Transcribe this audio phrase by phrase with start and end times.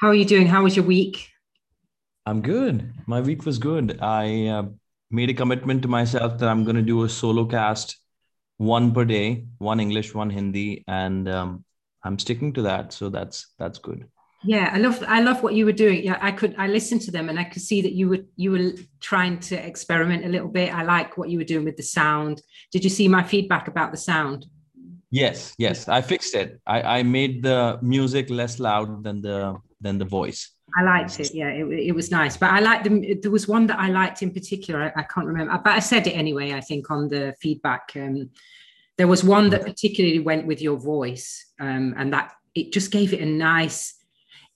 [0.00, 0.46] How are you doing?
[0.46, 1.28] How was your week?
[2.24, 2.90] I'm good.
[3.06, 3.98] My week was good.
[4.00, 4.62] I uh,
[5.10, 7.98] made a commitment to myself that I'm going to do a solo cast,
[8.56, 11.66] one per day, one English, one Hindi, and um,
[12.02, 12.94] I'm sticking to that.
[12.94, 14.08] So that's that's good.
[14.42, 16.02] Yeah, I love I love what you were doing.
[16.02, 18.52] Yeah, I could I listened to them and I could see that you were you
[18.52, 20.74] were trying to experiment a little bit.
[20.74, 22.40] I like what you were doing with the sound.
[22.72, 24.46] Did you see my feedback about the sound?
[25.10, 26.58] Yes, yes, I fixed it.
[26.66, 30.50] I, I made the music less loud than the than the voice.
[30.76, 31.34] I liked it.
[31.34, 32.36] Yeah, it, it was nice.
[32.36, 33.02] But I liked them.
[33.20, 34.92] There was one that I liked in particular.
[34.96, 36.52] I, I can't remember, but I said it anyway.
[36.52, 37.92] I think on the feedback.
[37.96, 38.30] Um,
[38.98, 43.12] there was one that particularly went with your voice, um, and that it just gave
[43.12, 43.94] it a nice.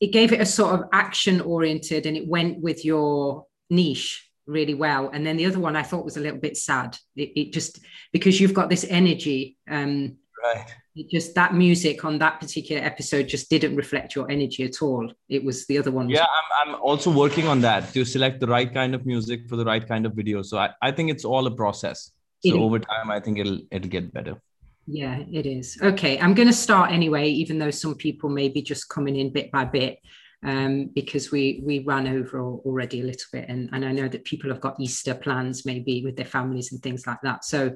[0.01, 4.75] It gave it a sort of action oriented, and it went with your niche really
[4.75, 5.09] well.
[5.13, 6.99] And then the other one I thought was a little bit sad.
[7.17, 7.81] It, it just
[8.13, 9.57] because you've got this energy.
[9.69, 14.63] Um, right it just that music on that particular episode just didn't reflect your energy
[14.65, 15.13] at all.
[15.29, 16.27] It was the other one yeah
[16.65, 19.65] I'm, I'm also working on that to select the right kind of music for the
[19.65, 20.43] right kind of video.
[20.43, 22.11] So i, I think it's all a process.
[22.47, 24.41] So over time i think it'll it'll get better.
[24.87, 25.79] Yeah it is.
[25.83, 29.33] Okay i'm going to start anyway even though some people may be just coming in
[29.33, 29.99] bit by bit
[30.45, 34.25] um, because we we ran over already a little bit and, and i know that
[34.25, 37.75] people have got easter plans maybe with their families and things like that so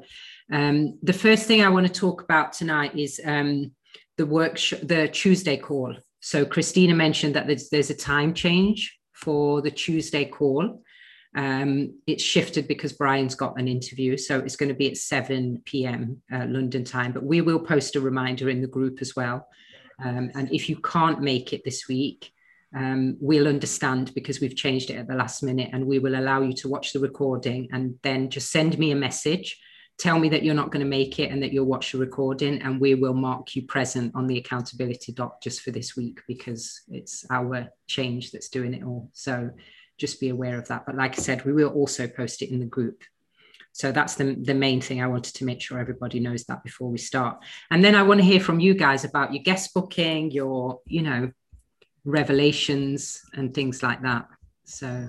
[0.53, 3.73] um, the first thing I want to talk about tonight is um,
[4.17, 5.95] the work, the Tuesday call.
[6.21, 10.83] So Christina mentioned that there's, there's a time change for the Tuesday call.
[11.37, 15.63] Um, it's shifted because Brian's got an interview, so it's going to be at 7
[15.67, 16.23] p.m.
[16.33, 17.13] Uh, London time.
[17.13, 19.47] But we will post a reminder in the group as well.
[20.03, 22.33] Um, and if you can't make it this week,
[22.75, 26.43] um, we'll understand because we've changed it at the last minute, and we will allow
[26.43, 29.59] you to watch the recording and then just send me a message.
[29.99, 32.63] Tell me that you're not going to make it and that you'll watch the recording
[32.63, 36.83] and we will mark you present on the accountability doc just for this week because
[36.89, 39.11] it's our change that's doing it all.
[39.13, 39.51] So
[39.97, 40.87] just be aware of that.
[40.87, 43.03] But like i said we will also post it in the group.
[43.73, 46.91] So that's the, the main thing i wanted to make sure everybody knows that before
[46.91, 47.39] we start.
[47.73, 51.03] And then i want to hear from you guys about your guest booking your you
[51.03, 51.33] know
[52.09, 54.27] revelations and things like that
[54.65, 55.09] so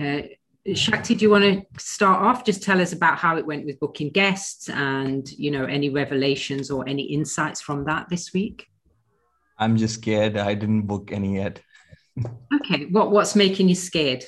[0.00, 0.22] uh,
[0.74, 2.44] Shakti, do you want to start off?
[2.44, 6.70] Just tell us about how it went with booking guests and, you know, any revelations
[6.70, 8.66] or any insights from that this week.
[9.58, 10.36] I'm just scared.
[10.36, 11.60] I didn't book any yet.
[12.54, 12.86] okay.
[12.86, 14.24] What what's making you scared?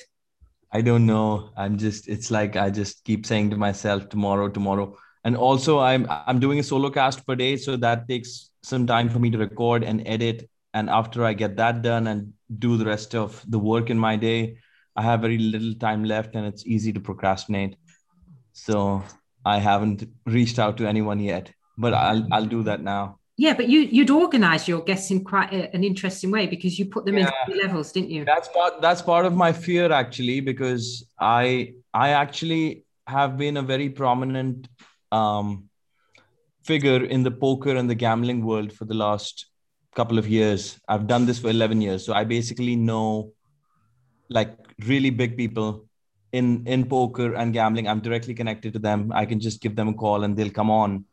[0.72, 1.50] I don't know.
[1.56, 4.96] I'm just it's like I just keep saying to myself tomorrow, tomorrow.
[5.24, 7.56] And also I'm I'm doing a solo cast per day.
[7.56, 10.49] So that takes some time for me to record and edit.
[10.72, 14.16] And after I get that done and do the rest of the work in my
[14.16, 14.58] day,
[14.96, 17.76] I have very little time left and it's easy to procrastinate.
[18.52, 19.02] So
[19.44, 23.18] I haven't reached out to anyone yet, but I'll I'll do that now.
[23.36, 26.86] Yeah, but you you'd organize your guests in quite a, an interesting way because you
[26.86, 27.30] put them yeah.
[27.48, 28.24] in levels, didn't you?
[28.24, 33.62] That's part that's part of my fear actually because I I actually have been a
[33.62, 34.68] very prominent
[35.10, 35.70] um,
[36.64, 39.46] figure in the poker and the gambling world for the last
[39.94, 40.80] couple of years.
[40.88, 43.32] I've done this for 11 years, so I basically know
[44.28, 44.56] like
[44.86, 45.86] really big people
[46.32, 47.88] in in poker and gambling.
[47.88, 49.10] I'm directly connected to them.
[49.14, 51.04] I can just give them a call and they'll come on.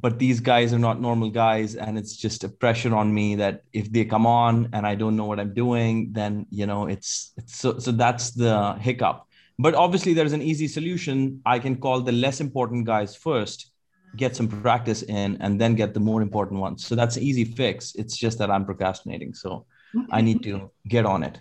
[0.00, 3.62] But these guys are not normal guys and it's just a pressure on me that
[3.72, 7.34] if they come on and i don't know what i'm doing then you know it's,
[7.36, 9.26] it's so so that's the hiccup.
[9.58, 11.42] But obviously there's an easy solution.
[11.44, 13.69] I can call the less important guys first
[14.16, 17.44] get some practice in and then get the more important ones so that's an easy
[17.44, 19.64] fix it's just that i'm procrastinating so
[19.96, 20.06] okay.
[20.10, 21.38] i need to get on it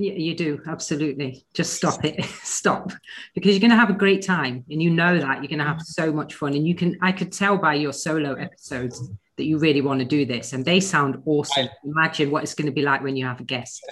[0.00, 1.44] yeah, you do absolutely.
[1.52, 2.24] Just stop it.
[2.42, 2.90] stop
[3.34, 5.64] because you're going to have a great time, and you know that you're going to
[5.64, 6.54] have so much fun.
[6.54, 10.06] And you can, I could tell by your solo episodes that you really want to
[10.06, 11.66] do this, and they sound awesome.
[11.66, 13.84] I, Imagine what it's going to be like when you have a guest.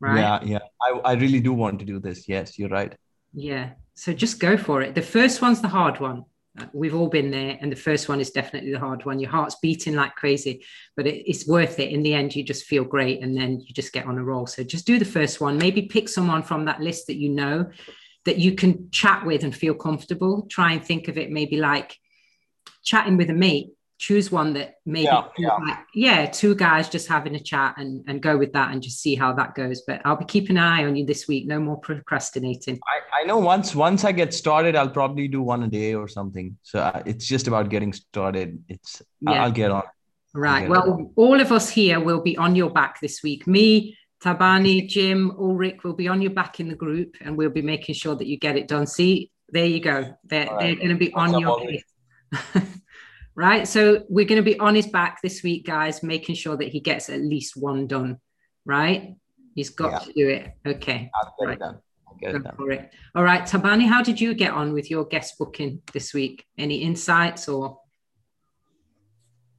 [0.00, 0.18] Right?
[0.18, 0.58] Yeah, yeah.
[0.82, 2.28] I, I really do want to do this.
[2.28, 2.92] Yes, you're right.
[3.32, 3.74] Yeah.
[3.94, 4.96] So just go for it.
[4.96, 6.24] The first one's the hard one.
[6.72, 9.18] We've all been there, and the first one is definitely the hard one.
[9.18, 10.64] Your heart's beating like crazy,
[10.96, 11.90] but it, it's worth it.
[11.90, 14.46] In the end, you just feel great, and then you just get on a roll.
[14.46, 15.58] So just do the first one.
[15.58, 17.70] Maybe pick someone from that list that you know
[18.24, 20.46] that you can chat with and feel comfortable.
[20.50, 21.96] Try and think of it maybe like
[22.84, 25.54] chatting with a mate choose one that maybe yeah, yeah.
[25.54, 29.00] Like, yeah, two guys just having a chat and, and go with that and just
[29.00, 29.82] see how that goes.
[29.86, 31.46] But I'll be keeping an eye on you this week.
[31.46, 32.78] No more procrastinating.
[32.86, 36.06] I, I know once once I get started, I'll probably do one a day or
[36.06, 36.56] something.
[36.62, 38.62] So uh, it's just about getting started.
[38.68, 39.42] It's yeah.
[39.42, 39.82] I'll get on.
[40.32, 40.60] Right.
[40.60, 41.10] Get well, on.
[41.16, 43.46] all of us here will be on your back this week.
[43.48, 47.62] Me, Tabani, Jim, Ulrich will be on your back in the group, and we'll be
[47.62, 48.86] making sure that you get it done.
[48.86, 50.16] See, there you go.
[50.24, 50.60] They're, right.
[50.60, 51.62] they're going to be What's on your.
[53.38, 53.68] right?
[53.68, 56.80] So we're going to be on his back this week, guys, making sure that he
[56.80, 58.18] gets at least one done,
[58.66, 59.14] right?
[59.54, 59.98] He's got Yeah.
[60.00, 60.52] to do it.
[60.66, 61.08] Okay.
[61.14, 61.56] I'll get Right.
[61.56, 61.78] it done.
[62.08, 62.56] I'll get Go it done.
[62.56, 62.92] for it.
[63.14, 66.44] All right, Tabani, how did you get on with your guest booking this week?
[66.58, 67.80] Any insights or?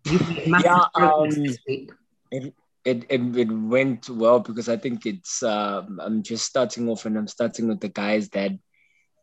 [0.05, 0.65] You made massive
[0.97, 1.91] Yeah, um, this week.
[2.31, 2.53] it,
[2.85, 7.27] it it went well because I think it's um, I'm just starting off and I'm
[7.27, 8.51] starting with the guys that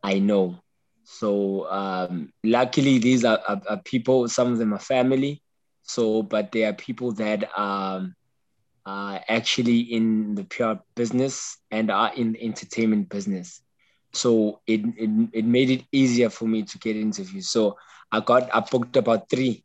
[0.02, 0.60] I know.
[1.06, 4.28] So um, luckily these are, are, are people.
[4.28, 5.42] Some of them are family.
[5.84, 8.14] So, but they are people that um,
[8.86, 13.62] are actually in the PR business and are in the entertainment business.
[14.12, 17.48] So it, it it made it easier for me to get interviews.
[17.50, 17.76] So
[18.12, 19.64] I got I booked about three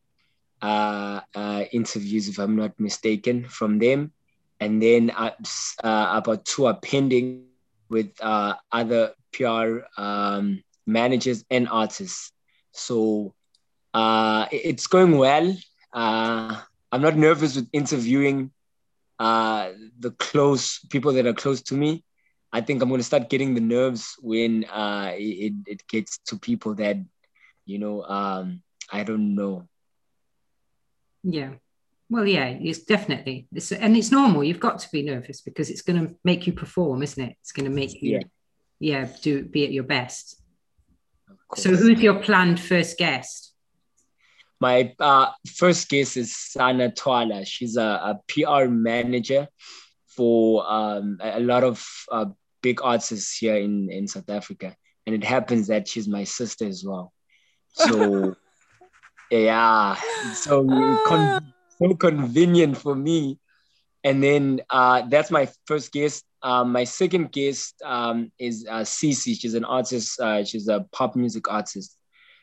[0.61, 4.13] uh, uh, interviews, if I'm not mistaken, from them.
[4.59, 7.39] And then uh, s- uh, about two are pending
[7.89, 12.31] with uh, other PR um, managers and artists.
[12.71, 13.33] So
[13.93, 15.55] uh, it's going well.
[15.93, 16.59] Uh,
[16.91, 18.51] I'm not nervous with interviewing
[19.19, 22.03] uh, the close people that are close to me.
[22.53, 26.38] I think I'm going to start getting the nerves when uh, it, it gets to
[26.38, 26.97] people that,
[27.65, 28.61] you know, um,
[28.91, 29.67] I don't know.
[31.23, 31.51] Yeah.
[32.09, 34.44] Well, yeah, it's definitely it's and it's normal.
[34.44, 37.37] You've got to be nervous because it's going to make you perform, isn't it?
[37.39, 38.23] It's going to make you, Yeah.
[38.79, 40.40] yeah, do be at your best.
[41.56, 43.54] So, who's your planned first guest?
[44.60, 47.45] My uh, first guest is Sana Twala.
[47.45, 49.48] She's a, a PR manager
[50.16, 52.25] for um, a a lot of uh,
[52.62, 54.75] big artists here in, in South Africa.
[55.06, 57.12] And it happens that she's my sister as well.
[57.74, 58.36] So,
[59.31, 59.95] yeah,
[60.33, 60.63] so,
[61.07, 63.39] con- so convenient for me.
[64.04, 66.24] And then uh, that's my first guest.
[66.43, 69.39] Um, my second guest um, is uh, Cece.
[69.39, 70.19] She's an artist.
[70.19, 71.97] Uh, she's a pop music artist.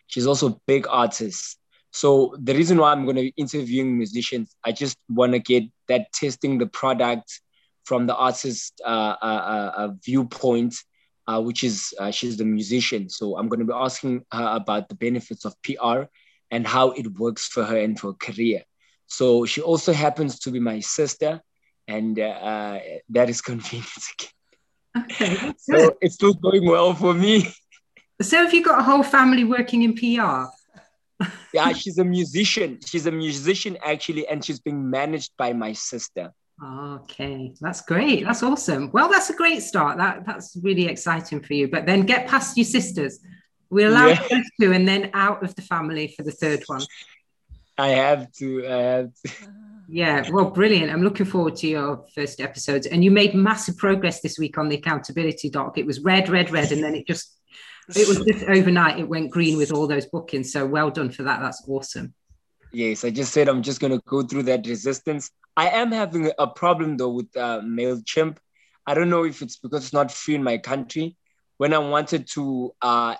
[0.06, 1.58] She's also a big artist.
[1.92, 5.64] So the reason why I'm going to be interviewing musicians, I just want to get
[5.88, 7.40] that testing the product
[7.84, 10.74] from the artist uh, uh, uh, uh, viewpoint,
[11.26, 13.08] uh, which is she's the musician.
[13.08, 16.02] So I'm going to be asking her about the benefits of PR
[16.50, 18.62] and how it works for her and for her career.
[19.06, 21.40] So she also happens to be my sister,
[21.88, 22.78] and uh, uh,
[23.10, 23.88] that is convenient.
[24.96, 27.48] Okay, so it's still going well for me.
[28.22, 30.46] So, have you got a whole family working in PR?
[31.52, 32.78] yeah, she's a musician.
[32.84, 36.32] She's a musician actually, and she's being managed by my sister.
[36.64, 38.24] Okay, that's great.
[38.24, 38.90] That's awesome.
[38.92, 39.98] Well, that's a great start.
[39.98, 41.68] That that's really exciting for you.
[41.68, 43.20] But then get past your sisters.
[43.70, 44.26] We allow Yeah.
[44.28, 46.82] those two, and then out of the family for the third one.
[47.76, 48.66] I have to.
[48.66, 49.32] I have to.
[49.90, 50.92] Yeah, well, brilliant.
[50.92, 52.86] I'm looking forward to your first episodes.
[52.86, 55.78] And you made massive progress this week on the accountability doc.
[55.78, 57.34] It was red, red, red, and then it just
[57.96, 58.98] it was just overnight.
[58.98, 60.52] It went green with all those bookings.
[60.52, 61.40] So well done for that.
[61.40, 62.12] That's awesome.
[62.70, 65.30] Yes, I just said I'm just gonna go through that resistance.
[65.56, 68.36] I am having a problem though with uh, Mailchimp.
[68.86, 71.16] I don't know if it's because it's not free in my country.
[71.56, 73.14] When I wanted to uh,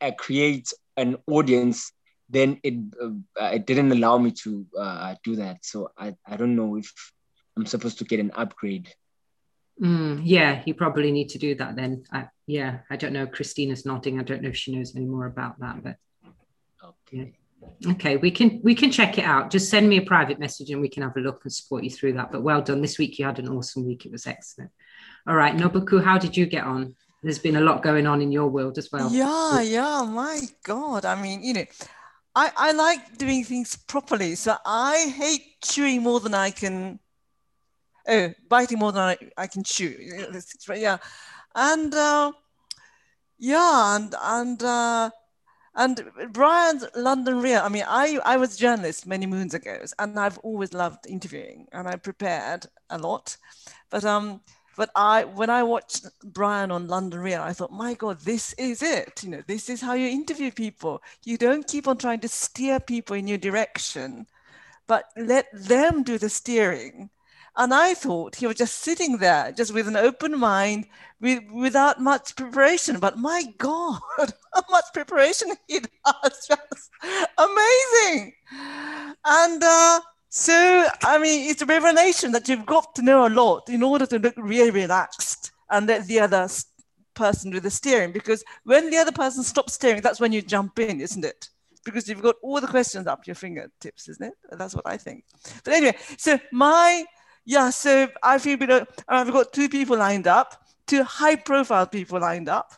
[0.00, 1.92] uh, create an audience,
[2.28, 5.64] then it uh, it didn't allow me to uh, do that.
[5.64, 6.92] So I, I don't know if
[7.56, 8.88] I'm supposed to get an upgrade.
[9.80, 12.04] Mm, yeah, you probably need to do that then.
[12.10, 13.26] I, yeah, I don't know.
[13.26, 14.18] Christina's nodding.
[14.18, 15.96] I don't know if she knows any more about that, but
[17.08, 17.34] Okay.
[17.86, 19.50] okay, we can we can check it out.
[19.50, 21.90] Just send me a private message and we can have a look and support you
[21.90, 22.30] through that.
[22.32, 22.80] But well done.
[22.80, 24.06] This week you had an awesome week.
[24.06, 24.70] It was excellent.
[25.26, 26.94] All right, Nobuku, how did you get on?
[27.22, 29.10] There's been a lot going on in your world as well.
[29.10, 31.04] Yeah, yeah, my God.
[31.04, 31.64] I mean, you know,
[32.36, 34.34] I, I like doing things properly.
[34.34, 37.00] So I hate chewing more than I can,
[38.06, 39.96] oh, biting more than I, I can chew.
[40.74, 40.98] Yeah.
[41.54, 42.32] And uh,
[43.38, 45.10] yeah, and, and, uh,
[45.74, 50.18] and Brian's London Real, I mean, I, I was a journalist many moons ago, and
[50.18, 53.36] I've always loved interviewing, and I prepared a lot.
[53.90, 54.42] But um,
[54.76, 58.82] but I when I watched Brian on London Real, I thought, my God, this is
[58.82, 59.22] it.
[59.24, 61.02] You know, this is how you interview people.
[61.24, 64.26] You don't keep on trying to steer people in your direction,
[64.86, 67.10] but let them do the steering.
[67.58, 70.86] And I thought he was just sitting there, just with an open mind,
[71.20, 72.98] with, without much preparation.
[73.00, 76.46] But my God, how much preparation he does!
[76.48, 76.90] Just
[77.38, 78.34] amazing.
[79.24, 80.00] And uh,
[80.36, 84.04] so, I mean, it's a revelation that you've got to know a lot in order
[84.04, 86.46] to look really relaxed and let the other
[87.14, 88.12] person do the steering.
[88.12, 91.48] Because when the other person stops steering, that's when you jump in, isn't it?
[91.86, 94.34] Because you've got all the questions up your fingertips, isn't it?
[94.50, 95.24] That's what I think.
[95.64, 97.06] But anyway, so my,
[97.46, 101.86] yeah, so I feel, know, uh, I've got two people lined up, two high profile
[101.86, 102.74] people lined up.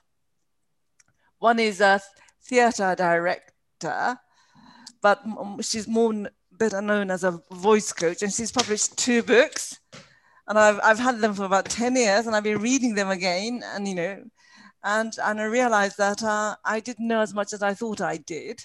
[1.40, 2.00] One is a
[2.40, 4.16] theater director,
[5.02, 5.24] but
[5.62, 9.78] she's more better known as a voice coach, and she's published two books.
[10.46, 13.62] and I've I've had them for about ten years, and I've been reading them again,
[13.64, 14.24] and you know,
[14.84, 18.16] and and I realized that uh, I didn't know as much as I thought I
[18.18, 18.60] did.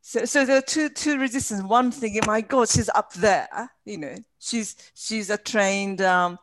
[0.00, 1.62] So, so there are two two resistance.
[1.62, 3.70] One thinking, my God, she's up there.
[3.84, 6.38] You know, she's she's a trained um,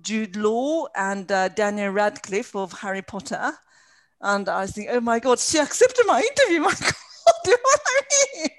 [0.00, 3.52] Jude Law and uh, Daniel Radcliffe of Harry Potter,
[4.20, 6.60] and I think, oh my God, she accepted my interview.
[6.64, 6.92] My God,
[7.44, 8.00] do you know what I
[8.36, 8.50] mean?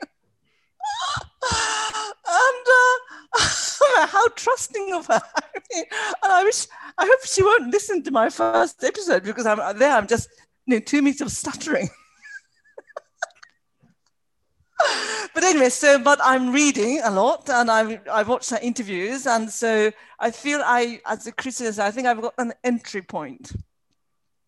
[2.27, 2.65] and
[3.33, 5.21] uh, how trusting of her.
[5.35, 5.41] I
[5.73, 5.83] mean,
[6.23, 9.91] and I wish, I hope she won't listen to my first episode because I'm there.
[9.91, 10.29] I'm just
[10.65, 11.89] you know, two minutes of stuttering.
[15.33, 19.49] but anyway, so but I'm reading a lot and I I watch her interviews and
[19.49, 23.53] so I feel I as a Christian I think I've got an entry point.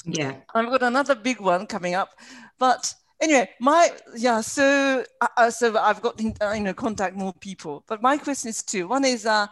[0.05, 2.11] Yeah, I've got another big one coming up,
[2.59, 4.41] but anyway, my yeah.
[4.41, 8.63] So uh, uh so I've got you know contact more people, but my question is
[8.63, 8.87] two.
[8.87, 9.47] One is uh,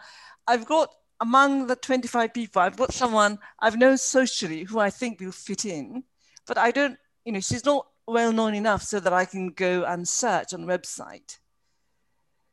[0.46, 5.20] I've got among the 25 people, I've got someone I've known socially who I think
[5.20, 6.04] will fit in,
[6.46, 6.98] but I don't.
[7.24, 10.66] You know, she's not well known enough so that I can go and search on
[10.66, 11.38] website.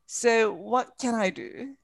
[0.06, 1.74] So what can I do?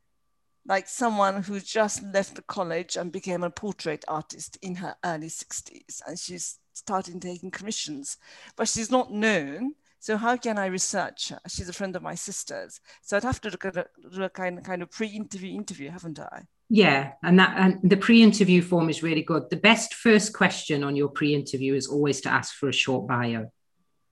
[0.66, 5.28] Like someone who just left the college and became a portrait artist in her early
[5.28, 8.16] 60s, and she's starting taking commissions,
[8.56, 9.74] but she's not known.
[10.00, 11.30] So how can I research?
[11.46, 12.80] She's a friend of my sister's.
[13.02, 16.44] So I'd have to look do a kind of, kind of pre-interview interview, haven't I?
[16.70, 19.50] Yeah, and that and the pre-interview form is really good.
[19.50, 23.50] The best first question on your pre-interview is always to ask for a short bio.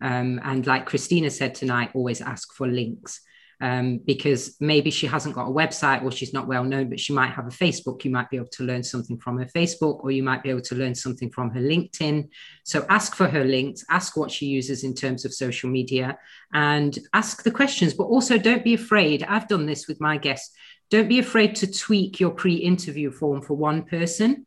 [0.01, 3.21] Um, and like Christina said tonight, always ask for links
[3.61, 7.13] um, because maybe she hasn't got a website or she's not well known, but she
[7.13, 8.05] might have a Facebook.
[8.05, 10.63] You might be able to learn something from her Facebook, or you might be able
[10.63, 12.29] to learn something from her LinkedIn.
[12.65, 16.19] So ask for her links, ask what she uses in terms of social media,
[16.53, 17.95] and ask the questions.
[17.95, 19.25] But also don't be afraid.
[19.25, 20.55] I've done this with my guests.
[20.91, 24.47] Don't be afraid to tweak your pre interview form for one person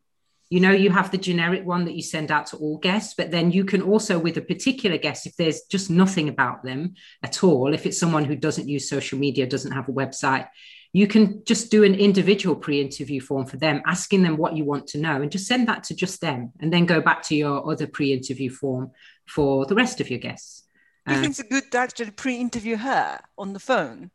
[0.52, 3.32] you know you have the generic one that you send out to all guests but
[3.32, 6.94] then you can also with a particular guest if there's just nothing about them
[7.24, 10.48] at all if it's someone who doesn't use social media doesn't have a website
[10.94, 14.88] you can just do an individual pre-interview form for them asking them what you want
[14.88, 17.72] to know and just send that to just them and then go back to your
[17.72, 18.92] other pre-interview form
[19.26, 20.68] for the rest of your guests.
[21.06, 24.12] Do you um, think it's a good to actually pre-interview her on the phone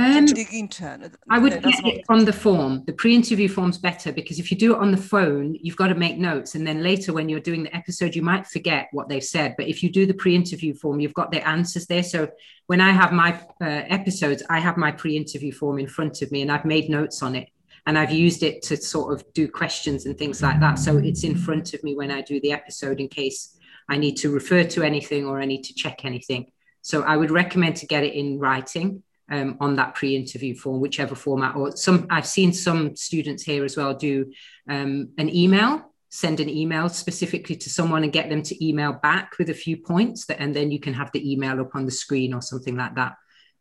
[0.00, 1.14] um, dig into it.
[1.28, 2.84] I would no, get it on the form.
[2.86, 5.94] The pre-interview form's better because if you do it on the phone, you've got to
[5.94, 9.24] make notes, and then later when you're doing the episode, you might forget what they've
[9.24, 9.54] said.
[9.56, 12.02] But if you do the pre-interview form, you've got their answers there.
[12.02, 12.28] So
[12.66, 16.42] when I have my uh, episodes, I have my pre-interview form in front of me,
[16.42, 17.48] and I've made notes on it,
[17.86, 20.78] and I've used it to sort of do questions and things like that.
[20.78, 23.56] So it's in front of me when I do the episode in case
[23.88, 26.52] I need to refer to anything or I need to check anything.
[26.82, 31.14] So I would recommend to get it in writing um, on that pre-interview form, whichever
[31.14, 31.56] format.
[31.56, 34.32] Or some, I've seen some students here as well do
[34.68, 39.38] um, an email, send an email specifically to someone and get them to email back
[39.38, 41.92] with a few points, that, and then you can have the email up on the
[41.92, 43.14] screen or something like that.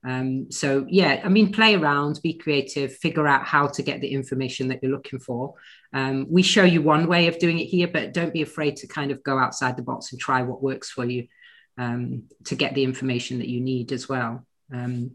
[0.03, 4.07] Um, so yeah, I mean, play around, be creative, figure out how to get the
[4.07, 5.55] information that you're looking for.
[5.91, 8.87] Um, we show you one way of doing it here, but don't be afraid to
[8.87, 11.27] kind of go outside the box and try what works for you
[11.77, 14.45] um, to get the information that you need as well.
[14.73, 15.11] Um,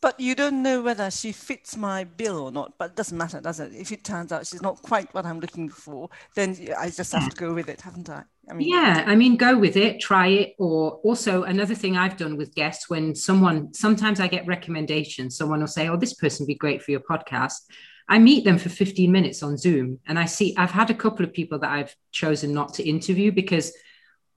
[0.00, 3.40] but you don't know whether she fits my bill or not, but it doesn't matter,
[3.40, 3.72] does it?
[3.74, 7.28] If it turns out she's not quite what I'm looking for, then I just have
[7.28, 8.24] to go with it, haven't I?
[8.48, 10.54] I mean, yeah, I mean, go with it, try it.
[10.58, 15.60] Or also, another thing I've done with guests when someone, sometimes I get recommendations, someone
[15.60, 17.60] will say, Oh, this person would be great for your podcast.
[18.08, 21.24] I meet them for 15 minutes on Zoom and I see, I've had a couple
[21.24, 23.72] of people that I've chosen not to interview because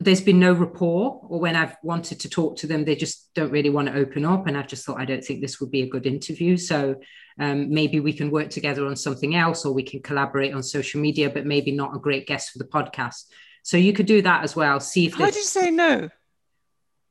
[0.04, 3.52] there's been no rapport or when i've wanted to talk to them they just don't
[3.52, 5.82] really want to open up and i've just thought i don't think this would be
[5.82, 6.58] a good interview.
[6.58, 6.96] So
[7.40, 11.02] um, maybe we can work together on something else or we can collaborate on social
[11.02, 13.26] media but maybe not a great guest for the podcast.
[13.64, 16.10] So you could do that as well see if how did you say no?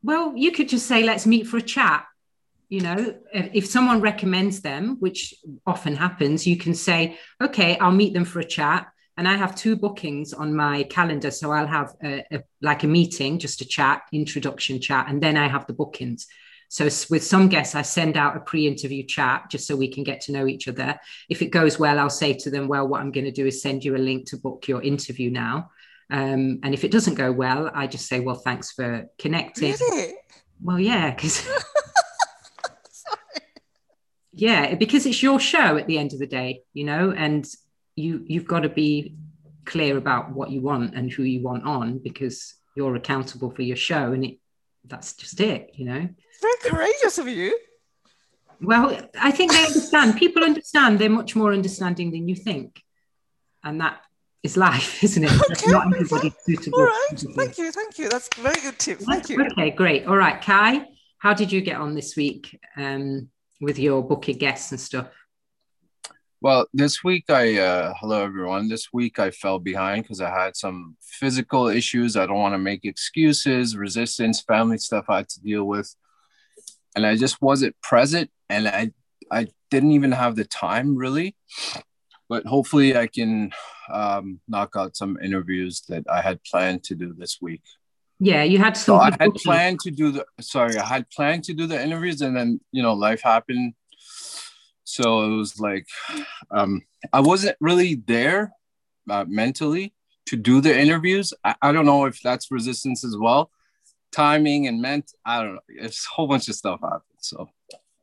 [0.02, 2.06] Well you could just say let's meet for a chat.
[2.68, 5.34] You know if someone recommends them which
[5.66, 9.54] often happens you can say okay i'll meet them for a chat and I have
[9.54, 11.30] two bookings on my calendar.
[11.30, 15.36] So I'll have a, a, like a meeting, just a chat, introduction chat, and then
[15.36, 16.26] I have the bookings.
[16.68, 20.22] So with some guests, I send out a pre-interview chat just so we can get
[20.22, 20.98] to know each other.
[21.28, 23.60] If it goes well, I'll say to them, "Well, what I'm going to do is
[23.60, 25.70] send you a link to book your interview now."
[26.10, 30.14] Um, and if it doesn't go well, I just say, "Well, thanks for connecting." Really?
[30.62, 31.46] Well, yeah, because
[34.32, 37.46] yeah, because it's your show at the end of the day, you know, and
[37.96, 39.14] you you've got to be
[39.64, 43.76] clear about what you want and who you want on because you're accountable for your
[43.76, 44.38] show and it
[44.86, 46.08] that's just it you know
[46.40, 47.56] very courageous of you
[48.60, 50.16] Well, I think they understand.
[50.16, 50.98] People understand.
[50.98, 52.80] They're much more understanding than you think,
[53.64, 54.00] and that
[54.42, 55.32] is life, isn't it?
[55.50, 56.78] Okay, Not everybody's suitable.
[56.78, 57.24] All right.
[57.34, 57.72] Thank you.
[57.72, 58.08] Thank you.
[58.08, 58.98] That's a very good tip.
[59.00, 59.44] Thank you.
[59.46, 60.06] Okay, great.
[60.06, 60.86] All right, Kai,
[61.18, 63.28] how did you get on this week um,
[63.60, 65.08] with your booking guests and stuff?
[66.42, 68.68] Well, this week I uh, hello everyone.
[68.68, 72.16] This week I fell behind because I had some physical issues.
[72.16, 75.94] I don't want to make excuses, resistance, family stuff I had to deal with,
[76.96, 78.90] and I just wasn't present, and I
[79.30, 81.36] I didn't even have the time really.
[82.28, 83.52] But hopefully I can
[83.88, 87.62] um, knock out some interviews that I had planned to do this week.
[88.18, 88.96] Yeah, you had So.
[88.96, 92.36] I had planned to do the sorry, I had planned to do the interviews, and
[92.36, 93.74] then you know life happened.
[94.92, 95.86] So it was like
[96.50, 96.82] um,
[97.14, 98.52] I wasn't really there
[99.08, 99.94] uh, mentally
[100.26, 101.32] to do the interviews.
[101.42, 103.50] I, I don't know if that's resistance as well,
[104.10, 105.12] timing and meant.
[105.24, 105.60] I don't know.
[105.68, 107.00] It's a whole bunch of stuff happened.
[107.20, 107.48] So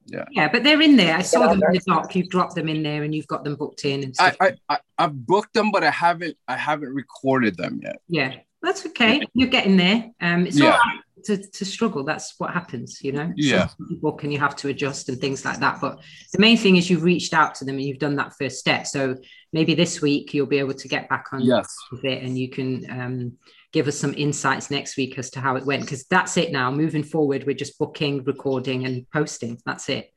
[0.07, 1.15] yeah, Yeah, but they're in there.
[1.15, 2.15] I saw them in the doc.
[2.15, 4.37] You've dropped them in there and you've got them booked in and I, stuff.
[4.41, 8.01] I I I've booked them, but I haven't I haven't recorded them yet.
[8.07, 9.21] yeah, that's okay.
[9.35, 10.09] You're getting there.
[10.21, 10.71] Um, it's all Yeah.
[10.71, 12.03] right to, to struggle.
[12.03, 13.31] That's what happens, you know.
[13.35, 13.67] Yeah.
[13.67, 15.79] Sometimes book and you have to adjust and things like that.
[15.81, 15.99] But
[16.33, 18.87] the main thing is you've reached out to them and you've done that first step.
[18.87, 19.15] So
[19.53, 21.75] maybe this week you'll be able to get back on Yes.
[21.91, 23.37] with it and you can um,
[23.71, 26.71] give us some insights next week as to how it went because that's it now
[26.71, 30.11] moving forward we're just booking recording and posting that's it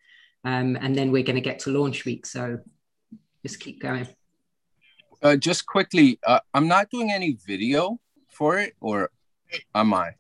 [0.45, 2.59] um, and then we're going to get to launch week so
[3.43, 4.07] just keep going
[5.23, 9.11] Uh, just quickly, uh, I'm not doing any video for it, or
[9.75, 10.11] am I?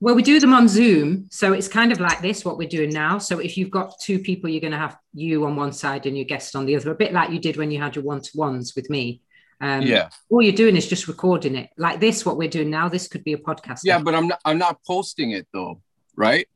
[0.00, 2.90] Well we do them on zoom so it's kind of like this what we're doing
[2.90, 6.06] now so if you've got two people you're going to have you on one side
[6.06, 8.04] and your guest on the other a bit like you did when you had your
[8.04, 9.20] one-to-ones with me
[9.60, 12.88] um, yeah, all you're doing is just recording it like this what we're doing now
[12.88, 14.40] this could be a podcast yeah, but I'm not.
[14.44, 15.80] I'm not posting it though,
[16.16, 16.46] right?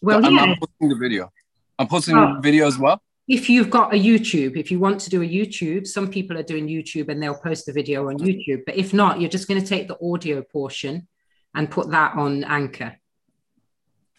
[0.00, 1.32] well I'm yeah not posting the video.
[1.80, 2.34] I'm posting Oh.
[2.36, 3.02] the video as well.
[3.26, 6.44] if you've got a YouTube, if you want to do a YouTube, some people are
[6.44, 8.62] doing YouTube and they'll post the video on YouTube.
[8.66, 11.08] But if not, you're just going to take the audio portion
[11.54, 12.96] and put that on Anchor.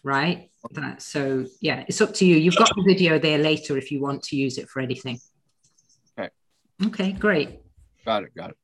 [0.02, 0.50] Right.
[0.72, 2.36] That, so, yeah, it's up to you.
[2.36, 5.18] You've got the video there later if you want to use it for anything.
[6.18, 6.30] Okay.
[6.86, 7.60] Okay, great.
[8.04, 8.34] Got it.
[8.34, 8.56] Got it.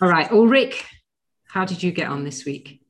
[0.00, 0.30] All right.
[0.30, 0.84] Ulrich,
[1.46, 2.82] how did you get on this week?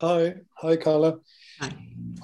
[0.00, 1.18] Hi, hi, Carla.
[1.60, 1.72] Hi.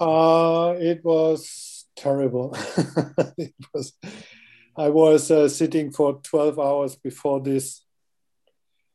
[0.00, 2.56] Uh, it was terrible.
[3.38, 3.92] it was.
[4.78, 7.84] I was uh, sitting for 12 hours before this,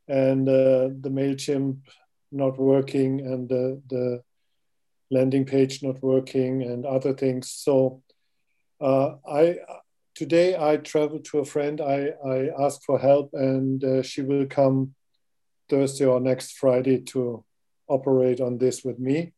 [0.08, 1.80] and uh, the Mailchimp
[2.32, 4.24] not working, and the the
[5.12, 7.50] landing page not working, and other things.
[7.50, 8.02] So,
[8.80, 9.58] uh, I
[10.16, 11.82] today I traveled to a friend.
[11.82, 14.96] I I asked for help, and uh, she will come
[15.68, 17.44] Thursday or next Friday to
[17.90, 19.34] operate on this with me.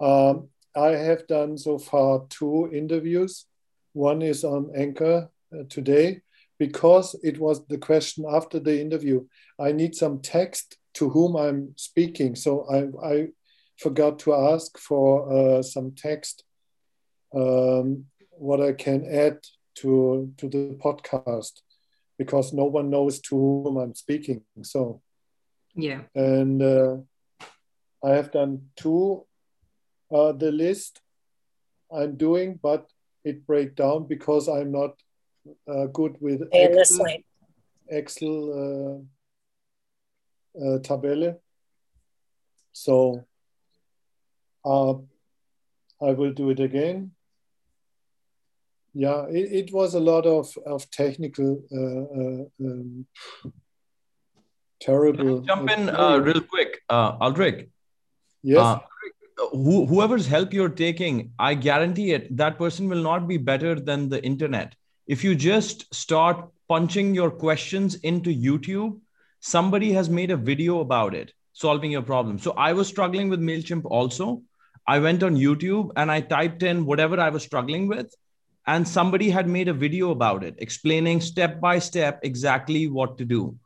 [0.00, 3.44] Um, I have done so far two interviews.
[3.98, 6.20] One is on Anchor uh, today
[6.56, 9.26] because it was the question after the interview.
[9.58, 12.36] I need some text to whom I'm speaking.
[12.36, 13.28] So I, I
[13.76, 16.44] forgot to ask for uh, some text,
[17.34, 19.38] um, what I can add
[19.80, 21.62] to, to the podcast
[22.18, 24.42] because no one knows to whom I'm speaking.
[24.62, 25.02] So
[25.74, 26.02] Yeah.
[26.14, 26.96] and uh,
[28.04, 29.26] I have done two.
[30.10, 31.00] Uh, the list
[31.90, 32.86] I'm doing, but
[33.24, 34.94] it break down because I'm not
[35.66, 37.24] uh, good with And Excel, way.
[37.88, 39.04] Excel
[40.56, 41.36] uh, uh, Tabelle.
[42.72, 43.24] So
[44.64, 44.94] uh,
[46.00, 47.12] I will do it again.
[48.94, 53.06] Yeah, it, it was a lot of, of technical, uh, uh, um,
[54.80, 55.40] terrible.
[55.40, 57.68] Jump in uh, uh, real quick, uh, Aldrich.
[58.42, 58.80] Yes.
[59.52, 64.08] Who, whoever's help you're taking, I guarantee it, that person will not be better than
[64.08, 64.74] the internet.
[65.06, 69.00] If you just start punching your questions into YouTube,
[69.40, 72.38] somebody has made a video about it, solving your problem.
[72.38, 74.42] So I was struggling with MailChimp also.
[74.86, 78.12] I went on YouTube and I typed in whatever I was struggling with,
[78.66, 83.24] and somebody had made a video about it, explaining step by step exactly what to
[83.24, 83.56] do.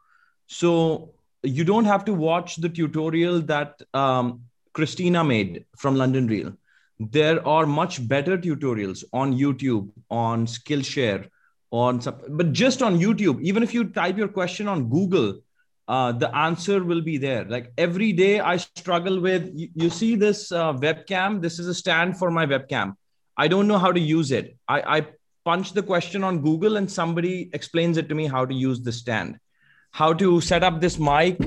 [0.46, 6.52] So you don't have to watch the tutorial that um, Christina made from London Real.
[6.98, 11.28] There are much better tutorials on YouTube, on Skillshare,
[11.70, 13.42] on some, but just on YouTube.
[13.42, 15.40] Even if you type your question on Google,
[15.88, 17.44] uh, the answer will be there.
[17.44, 19.50] Like every day, I struggle with.
[19.54, 21.42] You, you see this uh, webcam.
[21.42, 22.94] This is a stand for my webcam.
[23.36, 24.56] I don't know how to use it.
[24.68, 25.06] I, I
[25.44, 28.92] punch the question on Google, and somebody explains it to me how to use the
[28.92, 29.38] stand
[29.92, 31.38] how to set up this mic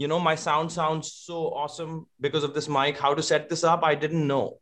[0.00, 2.98] you know, my sound sounds so awesome because of this mic.
[2.98, 4.58] How to set this up, I didn't know.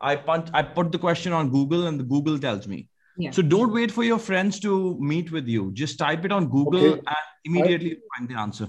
[0.00, 2.88] I put I put the question on Google and the Google tells me.
[3.16, 3.30] Yeah.
[3.30, 5.70] So don't wait for your friends to meet with you.
[5.74, 7.02] Just type it on Google Okay.
[7.14, 8.68] and immediately find the answer.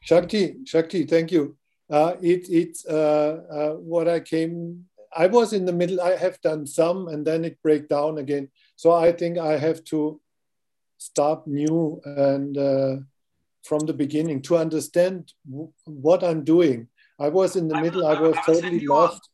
[0.00, 1.56] Shakti, Shakti, thank you.
[1.90, 6.00] Uh, it, it's uh, uh, what I came, I was in the middle.
[6.00, 8.48] I have done some and then it break down again.
[8.76, 10.20] So I think I have to
[10.96, 12.96] start new and uh,
[13.64, 16.88] from the beginning to understand w- what I'm doing.
[17.18, 18.06] I was in the I middle.
[18.06, 19.28] I I was send totally lost.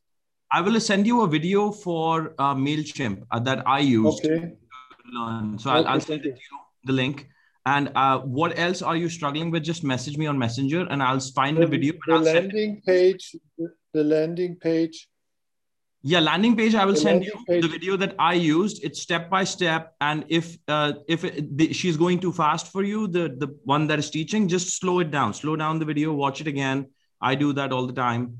[0.52, 4.52] I will send you a video for uh, Mailchimp uh, that I used Okay.
[5.12, 5.58] learn.
[5.58, 6.34] So I'll, I'll send you
[6.84, 7.28] the link.
[7.66, 9.64] And uh, what else are you struggling with?
[9.64, 11.94] Just message me on Messenger, and I'll find the, The, video.
[12.06, 12.42] the I'll send it.
[12.54, 13.36] landing page,
[13.94, 15.08] the landing page.
[16.06, 16.74] Yeah, landing page.
[16.74, 18.84] I will The send you landing the video that I used.
[18.84, 22.82] It's step by step, and if uh, if it, the, she's going too fast for
[22.82, 25.32] you, the the one that is teaching, just slow it down.
[25.32, 26.12] Slow down the video.
[26.12, 26.86] Watch it again.
[27.22, 28.36] I do that all the time,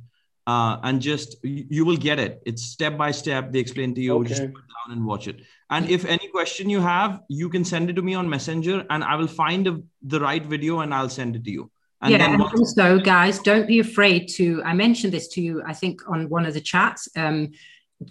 [0.47, 2.43] uh, and just you, you will get it.
[2.45, 3.51] It's step by step.
[3.51, 4.23] They explain to you.
[4.25, 4.53] Just Okay.
[4.53, 5.41] put it down and watch it.
[5.71, 9.03] And if any question you have, you can send it to me on Messenger, and
[9.03, 11.71] I will find a, the right video and I'll send it to you.
[12.05, 14.63] And yeah, and also, guys, don't be afraid to.
[14.63, 17.09] I mentioned this to you, I think, on one of the chats.
[17.17, 17.53] Um,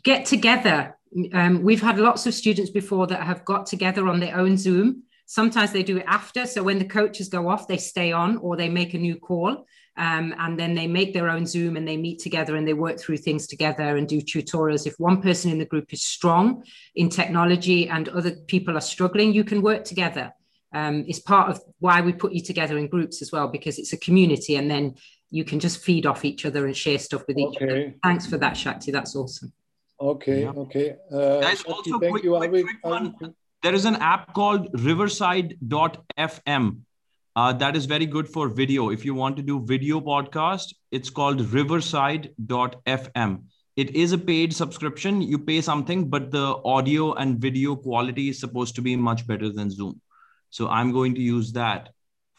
[0.04, 0.98] get together.
[1.32, 5.04] Um, we've had lots of students before that have got together on their own Zoom.
[5.28, 6.48] Sometimes they do it after.
[6.48, 9.68] So when the coaches go off, they stay on or they make a new call.
[9.96, 13.00] Um, and then they make their own Zoom and they meet together and they work
[13.00, 14.88] through things together and do tutorials.
[14.88, 16.64] If one person in the group is strong
[16.96, 20.34] in technology and other people are struggling, you can work together.
[20.74, 23.94] Um, it's part of why we put you together in groups as well, because it's
[23.94, 24.96] a community and then
[25.32, 27.94] you can just feed off each other and share stuff with each other.
[28.04, 28.92] Thanks for that, Shakti.
[28.92, 29.52] That's awesome.
[30.00, 30.42] Okay.
[30.42, 30.50] Yeah.
[30.52, 30.96] Okay.
[31.12, 32.36] Uh, Guys, Shakti, also thank quick- you.
[32.38, 33.16] Quick- will, quick one.
[33.22, 36.78] will- there is an app called riverside.fm
[37.36, 41.10] uh, that is very good for video if you want to do video podcast it's
[41.10, 43.42] called riverside.fm
[43.76, 48.40] it is a paid subscription you pay something but the audio and video quality is
[48.40, 50.00] supposed to be much better than zoom
[50.56, 51.90] so i'm going to use that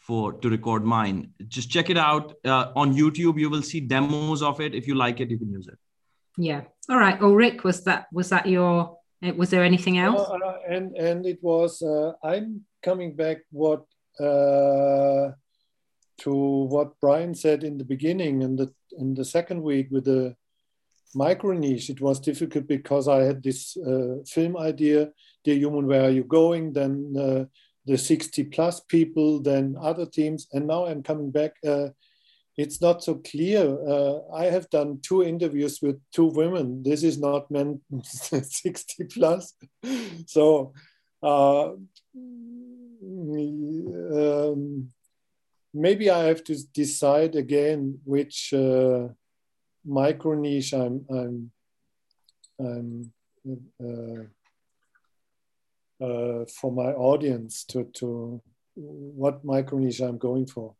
[0.07, 1.17] for to record mine
[1.57, 4.95] just check it out uh, on youtube you will see demos of it if you
[5.05, 5.79] like it you can use it
[6.37, 6.61] Yeah.
[6.91, 7.17] All right.
[7.25, 8.73] Oh, Rick, was that was that your?
[9.23, 10.19] eh, Was there anything else?
[10.21, 12.47] Uh, uh, and and it was uh, I'm
[12.87, 13.83] coming back what
[14.27, 15.31] uh,
[16.23, 16.31] to
[16.73, 18.67] what Brian said in the beginning in the
[19.01, 20.35] in the second week with the
[21.23, 21.89] micro niche.
[21.95, 24.99] It was difficult because I had this uh, film idea,
[25.45, 26.73] Dear Human, Where Are You Going?
[26.73, 26.93] Then
[27.27, 27.43] uh,
[27.85, 31.53] the 60 plus people, than other teams, and now I'm coming back.
[31.65, 31.89] Uh,
[32.57, 33.77] it's not so clear.
[33.87, 36.83] Uh, I have done two interviews with two women.
[36.83, 39.53] This is not men 60 plus.
[40.25, 40.73] So
[41.21, 41.73] uh,
[44.23, 44.91] um,
[45.73, 49.09] maybe I have to decide again which uh,
[49.85, 51.51] micro niche I'm, I'm,
[52.59, 53.11] I'm
[56.01, 58.41] uh, for my audience to, to
[58.75, 60.75] what micro niche I'm going for.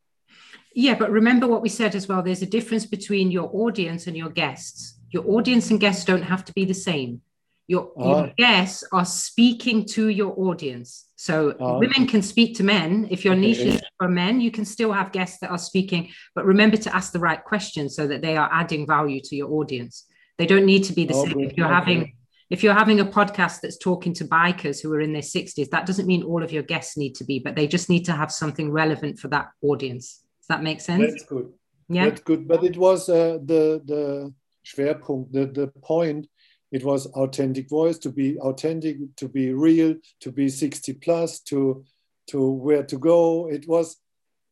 [0.74, 2.22] Yeah, but remember what we said as well.
[2.22, 5.00] There's a difference between your audience and your guests.
[5.12, 7.22] Your audience and guests don't have to be the same.
[7.68, 8.34] Your, your Ah.
[8.38, 11.08] guests are speaking to your audience.
[11.16, 11.80] So Ah.
[11.80, 13.08] women can speak to men.
[13.10, 16.46] If your niche is for men, you can still have guests that are speaking, but
[16.46, 20.06] remember to ask the right questions so that they are adding value to your audience.
[20.38, 21.40] They don't need to be the Oh, same.
[21.40, 21.76] If you're Okay.
[21.76, 22.14] having
[22.50, 25.86] if you're having a podcast that's talking to bikers who are in their 60s, that
[25.86, 28.32] doesn't mean all of your guests need to be, but they just need to have
[28.32, 30.24] something relevant for that audience.
[30.42, 31.12] Does that make sense?
[31.12, 31.52] That's good.
[31.90, 32.06] yeah.
[32.06, 32.48] That's good.
[32.48, 34.34] But it was uh, the the
[34.66, 36.28] Schwerpunkt, the the point.
[36.72, 41.84] It was authentic voice to be authentic, to be real, to be sixty plus, to
[42.28, 43.50] to where to go.
[43.50, 43.98] It was,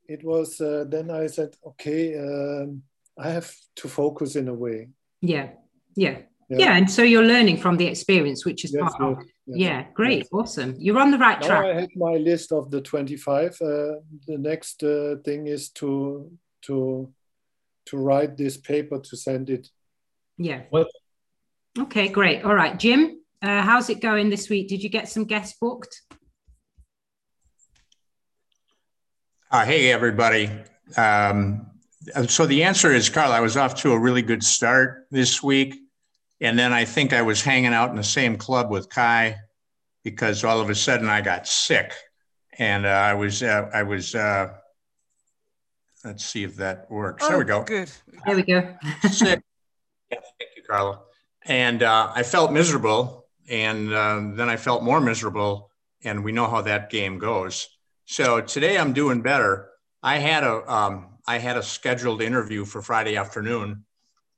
[0.07, 0.59] it was.
[0.61, 2.83] Uh, then I said, okay, um,
[3.17, 4.89] I have to focus in a way.
[5.21, 5.49] Yeah.
[5.95, 6.19] Yeah.
[6.59, 6.75] Yeah.
[6.77, 9.17] And so you're learning from the experience, which is Yes, part of.
[9.19, 9.85] yes, yes, Yeah.
[9.93, 10.17] Great.
[10.19, 10.27] yes.
[10.31, 10.75] Awesome.
[10.79, 11.65] You're on the right Now track.
[11.65, 13.51] I have my list of the twenty-five.
[13.61, 16.31] Uh, the next uh, thing is to
[16.63, 17.11] to
[17.85, 19.67] to write this paper to send it
[20.37, 20.61] yeah.
[20.71, 20.87] What?
[21.77, 22.07] Okay.
[22.07, 22.43] Great.
[22.43, 22.77] All right.
[22.79, 24.67] Jim, uh, how's it going this week?
[24.67, 26.01] Did you get some guests booked?
[29.51, 30.49] Uh, hey, everybody.
[30.97, 31.67] Um,
[32.27, 35.75] so the answer is, Carl, I was off to a really good start this week.
[36.41, 39.37] And then I think I was hanging out in the same club with Kai
[40.03, 41.93] because all of a sudden I got sick.
[42.59, 44.49] And uh, I was, uh, I was, uh,
[46.03, 47.27] let's see if that works.
[47.27, 47.63] there we Oh, go.
[47.63, 47.91] Good.
[48.25, 48.75] There we go.
[49.09, 49.41] sick.
[50.11, 50.99] Yeah, thank you, Carla.
[51.45, 55.71] And uh, I felt miserable, and uh, then I felt more miserable,
[56.03, 57.67] and we know how that game goes.
[58.05, 59.69] So today I'm doing better.
[60.01, 63.85] I had a um, I had a scheduled interview for Friday afternoon,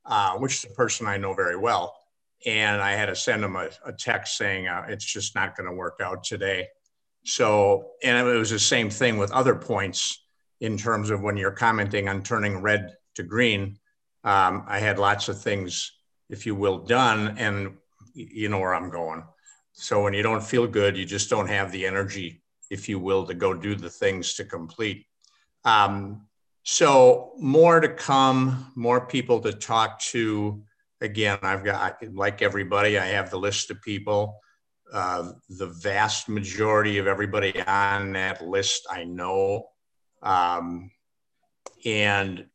[0.06, 1.96] uh, which is a person I know very well.
[2.44, 5.68] And I had to send him a, a text saying uh, it's just not going
[5.68, 6.68] to work out today.
[7.24, 10.24] So, and it was the same thing with other points
[10.60, 13.78] in terms of when you're commenting on turning red to green.
[14.22, 15.92] Um, I had lots of things,
[16.30, 17.76] if you will, done, and
[18.14, 19.24] you know where I'm going.
[19.72, 23.26] So when you don't feel good, you just don't have the energy, if you will,
[23.26, 25.06] to go do the things to complete.
[25.64, 26.26] Um,
[26.68, 30.64] so more to come, more people to talk to.
[31.00, 34.40] Again, I've got, like everybody, I have the list of people.
[34.92, 39.68] Uh, the vast majority of everybody on that list I know.
[40.22, 40.90] Um,
[41.84, 42.46] and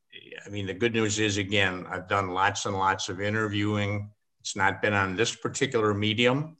[0.46, 4.10] I mean, the good news is, again, I've done lots and lots of interviewing.
[4.42, 6.58] It's not been on this particular medium.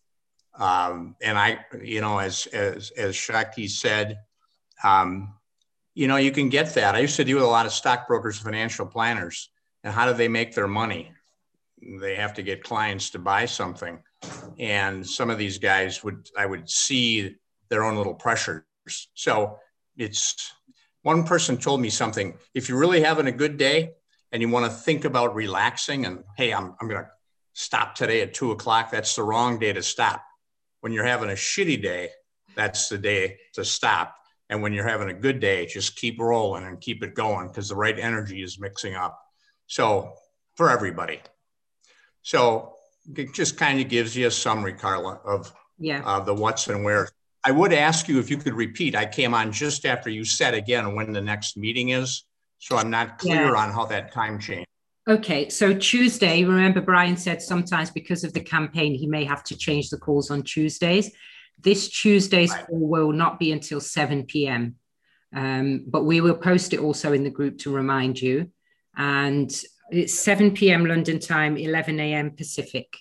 [0.58, 4.20] Um, and I, you know, as, as, as Shakti said,
[4.86, 5.34] um,
[5.94, 6.96] you know, you can get that.
[6.96, 9.50] I used to deal with a lot of stockbrokers, financial planners,
[9.84, 11.12] and how do they make their money?
[12.00, 14.00] They have to get clients to buy something.
[14.60, 17.36] And some of these guys would, I would see
[17.70, 18.64] their own little pressures.
[19.16, 19.58] So
[19.98, 20.54] it's
[21.02, 22.36] one person told me something.
[22.54, 23.94] If you're really having a good day
[24.32, 27.10] and you want to think about relaxing and, hey, I'm, I'm going to
[27.54, 30.24] stop today at two o'clock, that's the wrong day to stop.
[30.82, 32.10] When you're having a shitty day,
[32.56, 34.16] that's the day to stop.
[34.52, 37.70] And when you're having a good day, just keep rolling and keep it going because
[37.70, 39.20] the right energy is mixing up.
[39.66, 40.14] So
[40.56, 41.22] for everybody.
[42.22, 42.76] So
[43.16, 46.04] it just kind of gives you a summary, Carla, of yeah.
[46.06, 47.10] Uh, the what's and where.
[47.44, 48.96] I would ask you if you could repeat.
[48.96, 52.26] I came on just after you said again when the next meeting is.
[52.60, 53.56] So I'm not clear yeah.
[53.56, 54.68] on how that time changed.
[55.10, 59.58] Okay, so Tuesday, remember Brian said sometimes because of the campaign, he may have to
[59.58, 61.10] change the calls on Tuesdays.
[61.62, 62.66] This Tuesday's right.
[62.68, 64.76] call will not be until 7 p.m.
[65.34, 68.52] Um, but we will post it also in the group to remind you.
[68.96, 69.52] And
[69.92, 70.86] it's 7 p.m.
[70.86, 72.32] London time, 11 a.m.
[72.32, 72.98] Pacific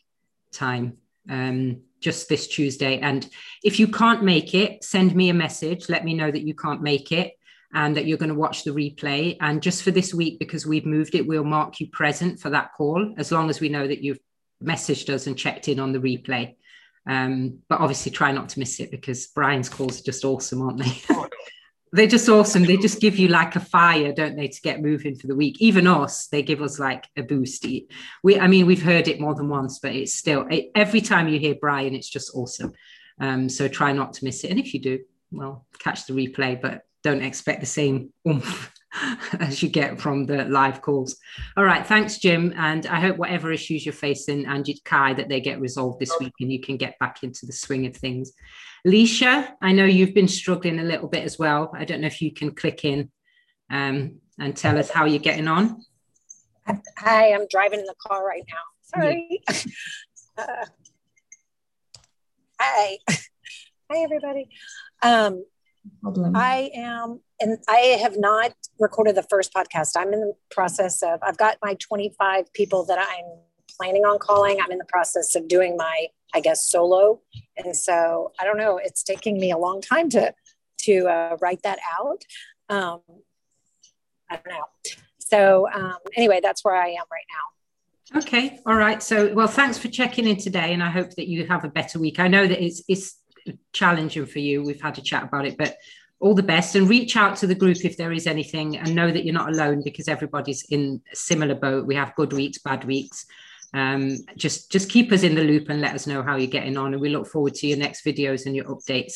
[0.53, 2.99] time, um, just this Tuesday.
[2.99, 3.29] And
[3.63, 5.89] if you can't make it, send me a message.
[5.89, 7.35] Let me know that you can't make it
[7.73, 9.37] and that you're going to watch the replay.
[9.41, 12.73] And just for this week, because we've moved it, we'll mark you present for that
[12.77, 14.19] call, as long as we know that you've
[14.63, 16.57] messaged us and checked in on the replay.
[17.09, 20.79] Um, but obviously, try not to miss it because Brian's calls are just awesome, aren't
[20.79, 20.93] they?
[21.93, 22.63] They're just awesome.
[22.63, 25.61] They just give you like a fire, don't they, to get moving for the week.
[25.61, 27.67] Even us, they give us like a boost.
[28.23, 31.29] We, I mean, we've heard it more than once, but it's still it, every time
[31.29, 32.73] you hear Brian, it's just awesome.
[33.21, 34.53] Um, so try not to miss it.
[34.53, 35.01] And if you do,
[35.33, 36.61] well, catch the replay.
[36.61, 38.73] But don't expect the same oomph
[39.41, 41.17] as you get from the live calls.
[41.57, 42.53] All right, thanks, Jim.
[42.57, 46.33] And I hope whatever issues you're facing, and Kai, that they get resolved this week
[46.41, 48.33] and you can get back into the swing of things.
[48.87, 51.71] Leisha, I know you've been struggling a little bit as well.
[51.75, 53.11] I don't know if you can click in
[53.71, 55.85] um, and tell us how you're getting on.
[56.99, 59.01] Hi, I'm driving in the car right now.
[59.03, 59.43] Sorry.
[59.49, 59.57] Yeah.
[60.39, 60.65] uh,
[62.59, 62.99] hi.
[63.93, 64.49] Hi, everybody.
[65.03, 65.45] Um,
[66.03, 66.37] problem.
[66.37, 69.91] I am, and I have not recorded the first podcast.
[69.97, 73.41] I'm in the process of, I've got my 25 people that I'm
[73.77, 74.59] planning on calling.
[74.63, 77.21] I'm in the process of doing my, I guess, solo.
[77.57, 80.35] And so I don't know, it's taking me a long time to,
[80.83, 82.25] to uh, write that out.
[82.69, 83.01] Um,
[84.31, 84.65] I don't know.
[85.19, 88.19] So um, anyway, that's where I am right now.
[88.19, 88.59] Okay.
[88.67, 89.01] All right.
[89.03, 90.73] So, well, thanks for checking in today.
[90.73, 92.19] And I hope that you have a better week.
[92.19, 93.20] I know that it's, it's
[93.73, 94.63] challenging for you.
[94.63, 95.77] We've had a chat about it, but
[96.21, 99.11] all the best and reach out to the group if there is anything and know
[99.11, 101.87] that you're not alone because everybody's in a similar boat.
[101.87, 103.27] We have good weeks, bad weeks.
[103.73, 106.77] Um, just just keep us in the loop and let us know how you're getting
[106.77, 106.93] on.
[106.93, 109.15] And we look forward to your next videos and your updates.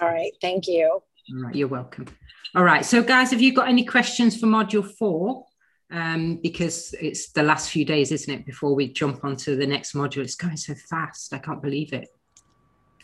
[0.00, 0.32] All right.
[0.40, 0.88] Thank you.
[0.88, 1.54] All right.
[1.54, 2.06] You're welcome.
[2.54, 2.84] All right.
[2.84, 5.46] So, guys, have you got any questions for module four?
[5.90, 9.94] um, because it's the last few days, isn't it, before we jump onto the next
[9.94, 10.22] module?
[10.22, 11.32] It's going so fast.
[11.32, 12.08] I can't believe it.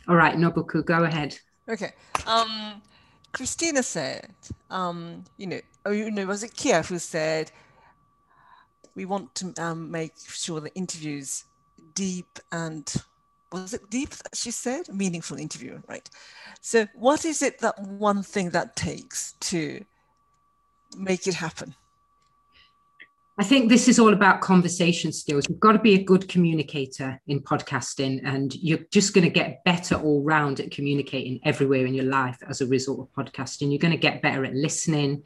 [0.09, 1.39] All right, Nobuku, go ahead.
[1.69, 1.93] Okay.
[2.27, 2.83] Um,
[3.33, 4.35] Christina said,
[4.71, 7.51] um, you know, oh, you know, was it Kia who said,
[8.95, 11.45] we want to um, make sure the interviews
[11.95, 12.95] deep and
[13.51, 16.09] was it deep she said meaningful interview right
[16.61, 19.85] so what is it that one thing that takes to
[20.97, 21.75] make it happen
[23.39, 25.47] I think this is all about conversation skills.
[25.49, 29.65] You've got to be a good communicator in podcasting, and you're just going to get
[29.65, 33.71] better all round at communicating everywhere in your life as a result of podcasting.
[33.71, 35.23] You're going to get better at listening,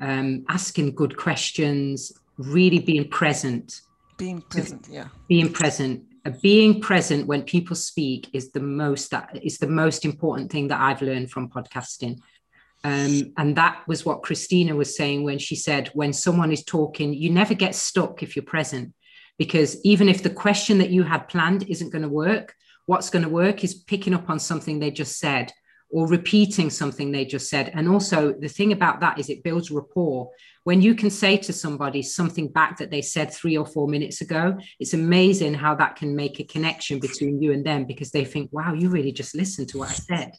[0.00, 3.82] um, asking good questions, really being present.
[4.16, 5.08] Being present, yeah.
[5.28, 6.04] Being present.
[6.24, 10.68] Uh, being present when people speak is the most that is the most important thing
[10.68, 12.20] that I've learned from podcasting.
[12.82, 17.12] Um, and that was what Christina was saying when she said, when someone is talking,
[17.12, 18.94] you never get stuck if you're present.
[19.38, 22.54] Because even if the question that you had planned isn't going to work,
[22.86, 25.52] what's going to work is picking up on something they just said
[25.90, 27.70] or repeating something they just said.
[27.74, 30.30] And also, the thing about that is it builds rapport.
[30.64, 34.20] When you can say to somebody something back that they said three or four minutes
[34.20, 38.24] ago, it's amazing how that can make a connection between you and them because they
[38.24, 40.32] think, wow, you really just listened to what I said,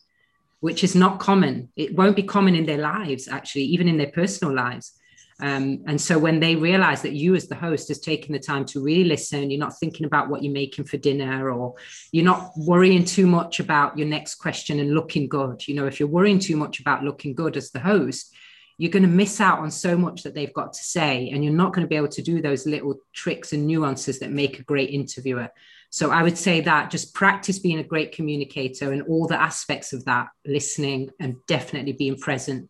[0.62, 1.70] which is not common.
[1.76, 4.94] It won't be common in their lives, actually, even in their personal lives.
[5.42, 8.64] Um, and so when they realize that you as the host has taken the time
[8.66, 11.74] to really listen, you're not thinking about what you're making for dinner or
[12.12, 15.68] you're not worrying too much about your next question and looking good.
[15.68, 18.32] You know, if you're worrying too much about looking good as the host,
[18.78, 21.30] you're going to miss out on so much that they've got to say.
[21.30, 24.32] And you're not going to be able to do those little tricks and nuances that
[24.32, 25.50] make a great interviewer.
[25.92, 29.94] So I would say that just practice being a great communicator and all the aspects
[29.94, 32.70] of that, listening and definitely being present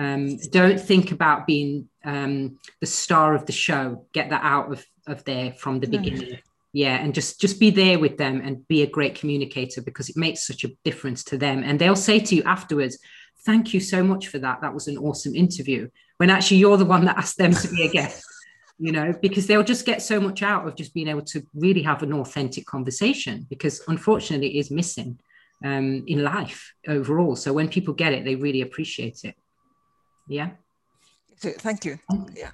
[0.00, 4.06] um, don't think about being um, the star of the show.
[4.14, 6.38] Get that out of, of there from the beginning.
[6.72, 10.16] Yeah, and just just be there with them and be a great communicator because it
[10.16, 11.62] makes such a difference to them.
[11.64, 12.96] And they'll say to you afterwards,
[13.44, 14.60] "Thank you so much for that.
[14.62, 17.86] That was an awesome interview." When actually you're the one that asked them to be
[17.86, 18.24] a guest.
[18.80, 21.82] You know, because they'll just get so much out of just being able to really
[21.82, 25.20] have an authentic conversation because unfortunately it is missing
[25.62, 27.36] um, in life overall.
[27.36, 29.34] So when people get it, they really appreciate it.
[30.26, 30.52] Yeah.
[31.36, 31.98] Thank you.
[32.34, 32.52] Yeah.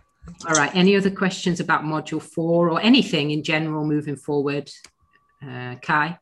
[0.49, 0.75] All right.
[0.75, 4.69] Any other questions about module four or anything in general moving forward?
[5.41, 6.19] Uh, Kai?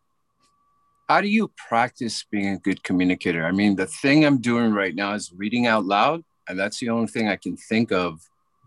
[1.09, 3.47] How do you practice being a good communicator?
[3.47, 6.91] I mean, the thing I'm doing right now is reading out loud, and that's the
[6.91, 8.21] only thing I can think of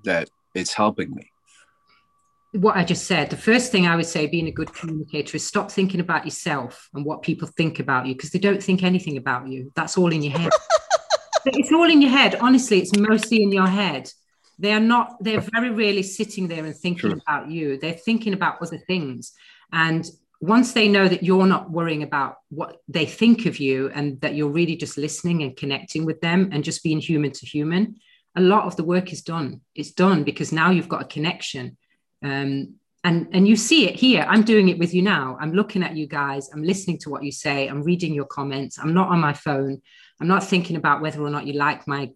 [0.03, 1.31] that it's helping me.
[2.53, 5.45] What I just said, the first thing I would say being a good communicator is
[5.45, 9.17] stop thinking about yourself and what people think about you because they don't think anything
[9.17, 9.71] about you.
[9.75, 10.51] That's all in your head.
[11.45, 12.35] it's all in your head.
[12.35, 14.09] Honestly, it's mostly in your head.
[14.59, 17.21] They are not, they're very rarely sitting there and thinking True.
[17.21, 17.77] about you.
[17.77, 19.33] They're thinking about other things.
[19.71, 24.19] And once they know that you're not worrying about what they think of you and
[24.21, 27.97] that you're really just listening and connecting with them and just being human to human,
[28.37, 29.61] a lot of the work is done.
[29.73, 31.75] It's done because now you've got a connection.
[32.23, 34.25] Um, and, and you see it here.
[34.29, 35.37] I'm doing it with you now.
[35.41, 36.49] I'm looking at you guys.
[36.53, 37.67] I'm listening to what you say.
[37.67, 38.77] I'm reading your comments.
[38.77, 39.81] I'm not on my phone.
[40.21, 42.11] I'm not thinking about whether or not you like my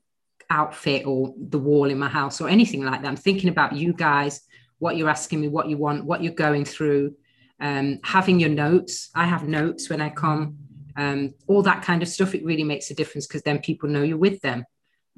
[0.51, 3.07] outfit or the wall in my house or anything like that.
[3.07, 4.41] I'm thinking about you guys,
[4.77, 7.15] what you're asking me, what you want, what you're going through,
[7.59, 9.09] um, having your notes.
[9.15, 10.57] I have notes when I come,
[10.97, 12.35] um, all that kind of stuff.
[12.35, 14.65] It really makes a difference because then people know you're with them.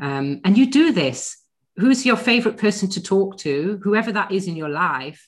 [0.02, 1.38] Um, and you do this.
[1.78, 3.80] Who's your favorite person to talk to?
[3.84, 5.28] Whoever that is in your life,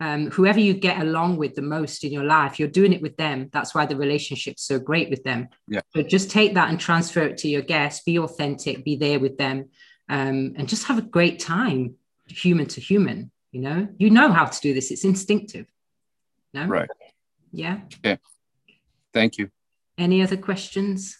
[0.00, 3.16] um, whoever you get along with the most in your life, you're doing it with
[3.16, 3.48] them.
[3.52, 5.48] That's why the relationship's so great with them.
[5.68, 5.82] Yeah.
[5.94, 8.02] So just take that and transfer it to your guests.
[8.02, 8.84] Be authentic.
[8.84, 9.70] Be there with them,
[10.08, 11.94] um, and just have a great time,
[12.26, 13.30] human to human.
[13.52, 14.90] You know, you know how to do this.
[14.90, 15.66] It's instinctive.
[16.52, 16.66] No.
[16.66, 16.90] Right.
[17.52, 17.82] Yeah.
[18.02, 18.16] Yeah.
[19.12, 19.50] Thank you.
[19.96, 21.18] Any other questions?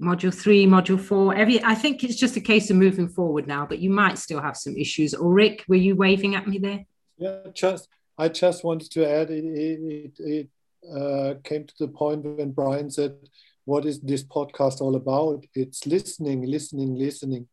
[0.00, 1.34] Module three, module four.
[1.34, 4.40] Every I think it's just a case of moving forward now, but you might still
[4.40, 5.14] have some issues.
[5.14, 6.84] Ulrich, were you waving at me there?
[7.16, 9.44] Yeah, just I just wanted to add it.
[9.44, 10.48] It, it
[10.88, 13.16] uh, came to the point when Brian said,
[13.64, 17.48] "What is this podcast all about?" It's listening, listening, listening,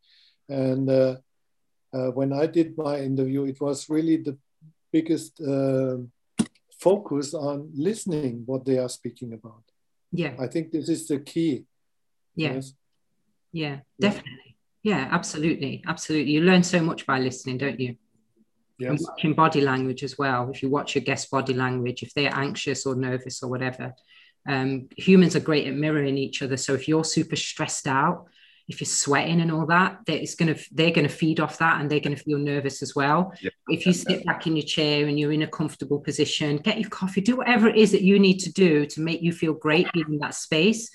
[0.47, 1.15] and uh,
[1.93, 4.37] uh, when I did my interview, it was really the
[4.91, 5.97] biggest uh,
[6.79, 9.63] focus on listening what they are speaking about.
[10.11, 11.65] Yeah, I think this is the key
[12.35, 12.53] yeah.
[12.53, 12.73] Yes.
[13.51, 14.57] yeah definitely.
[14.83, 15.83] Yeah absolutely.
[15.87, 16.31] Absolutely.
[16.31, 17.95] You learn so much by listening don't you?
[18.77, 18.89] Yes.
[18.89, 20.51] and watching body language as well.
[20.53, 23.93] If you watch your guest body language if they're anxious or nervous or whatever
[24.47, 26.57] um, humans are great at mirroring each other.
[26.57, 28.27] So if you're super stressed out
[28.67, 31.89] if you're sweating and all that it's to they're going to feed off that and
[31.89, 33.33] they're going to feel nervous as well.
[33.41, 33.53] Yep.
[33.69, 36.89] if you sit back in your chair and you're in a comfortable position get your
[36.89, 39.87] coffee do whatever it is that you need to do to make you feel great
[39.95, 40.89] in that space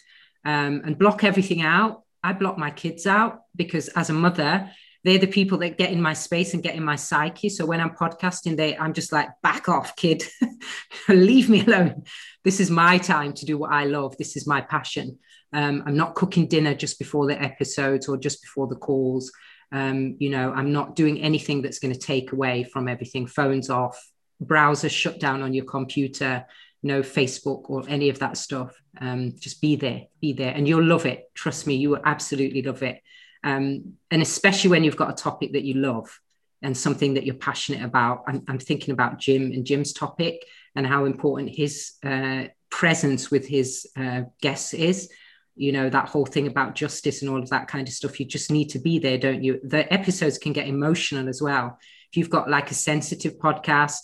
[0.45, 2.03] um, and block everything out.
[2.23, 4.71] I block my kids out because as a mother,
[5.05, 7.49] they're the people that get in my space and get in my psyche.
[7.49, 10.23] So when I'm podcasting, they I'm just like, back off, kid.
[11.09, 12.05] Leave me alone.
[12.45, 14.17] This is my time to do what I love.
[14.19, 15.19] This is my passion.
[15.53, 19.33] Um, I'm not cooking dinner just before the episodes or just before the calls.
[19.73, 23.27] Um, you know, I'm not doing anything that's going to take away from everything.
[23.27, 23.99] Phones off,
[24.41, 26.45] browser shut down on your computer
[26.83, 28.81] no Facebook or any of that stuff.
[29.01, 31.31] Um, just be there, be there, and you'll love it.
[31.35, 33.01] Trust me, you will absolutely love it.
[33.45, 36.21] Um, and especially when you've got a topic that you love
[36.63, 38.25] and something that you're passionate about.
[38.27, 40.45] I'm, I'm thinking about Jim and Jim's topic
[40.77, 45.11] and how important his uh, presence with his uh, guests is
[45.57, 48.27] you know that whole thing about justice and all of that kind of stuff you
[48.27, 51.77] just need to be there don't you the episodes can get emotional as well
[52.11, 53.99] if you've got like a sensitive podcast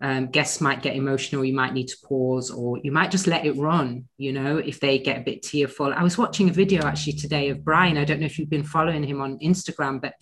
[0.00, 3.44] um, guests might get emotional you might need to pause or you might just let
[3.44, 5.92] it run you know if they get a bit tearful.
[5.92, 7.98] I was watching a video actually today of brian.
[7.98, 10.14] I don't know if you've been following him on instagram but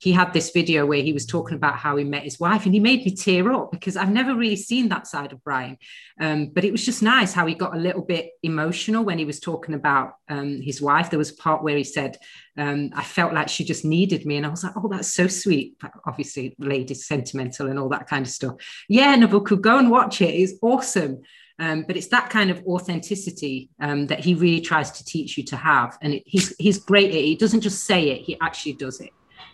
[0.00, 2.72] he had this video where he was talking about how he met his wife and
[2.72, 5.76] he made me tear up because I've never really seen that side of Brian.
[6.18, 9.26] Um, but it was just nice how he got a little bit emotional when he
[9.26, 11.10] was talking about um, his wife.
[11.10, 12.16] There was a part where he said,
[12.56, 14.38] um, I felt like she just needed me.
[14.38, 15.76] And I was like, oh, that's so sweet.
[15.78, 18.54] But obviously, ladies sentimental and all that kind of stuff.
[18.88, 20.30] Yeah, Nabucco, go and watch it.
[20.30, 21.20] It's awesome.
[21.58, 25.44] Um, but it's that kind of authenticity um, that he really tries to teach you
[25.44, 25.98] to have.
[26.00, 27.24] And it, he's, he's great at it.
[27.26, 29.10] He doesn't just say it, he actually does it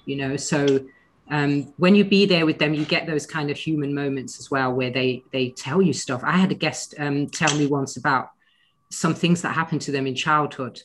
[0.07, 0.37] you know?
[0.37, 0.87] So
[1.31, 4.51] um, when you be there with them you get those kind of human moments as
[4.51, 6.23] well where they they tell you stuff.
[6.25, 8.31] I had a guest um, tell me once about
[8.91, 10.81] some things that happened to them in childhood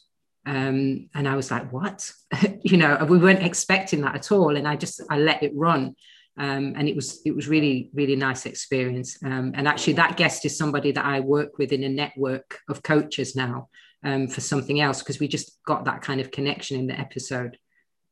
[0.48, 2.12] um, and i was like what?
[2.64, 5.96] You know we weren't expecting that at all and i just i let it run.
[6.38, 9.18] Um, and it was it was really really nice experience.
[9.24, 12.82] Um, and actually that guest is somebody that i work with in a network of
[12.82, 13.70] coaches now
[14.04, 17.58] um, for something else because we just got that kind of connection in the episode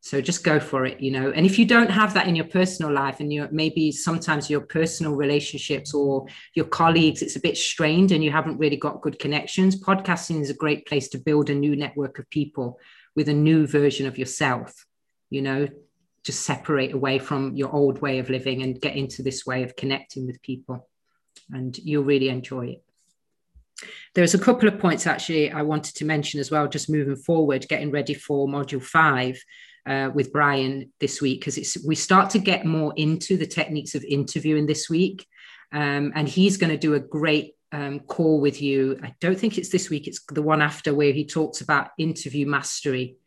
[0.01, 1.31] so just go for it you know.
[1.31, 4.61] And if you don't have that in your personal life and you maybe sometimes your
[4.61, 6.25] personal relationships or
[6.55, 10.49] your colleagues it's a bit strained and you haven't really got good connections podcasting is
[10.49, 12.79] a great place to build a new network of people
[13.15, 14.85] with a new version of yourself
[15.29, 15.67] you know.
[16.21, 19.77] Just separate away from your old way of living and get into this way of
[19.77, 20.87] connecting with people
[21.49, 22.83] and you'll really enjoy it.
[24.13, 27.67] There's a couple of points actually I wanted to mention as well, just moving forward,
[27.69, 29.41] getting ready for module five
[29.85, 33.95] uh, with Brian this week because it's we start to get more into the techniques
[33.95, 35.25] of interviewing this week,
[35.71, 38.99] um, and he's going to do a great um, call with you.
[39.03, 42.45] I don't think it's this week; it's the one after where he talks about interview
[42.45, 43.17] mastery.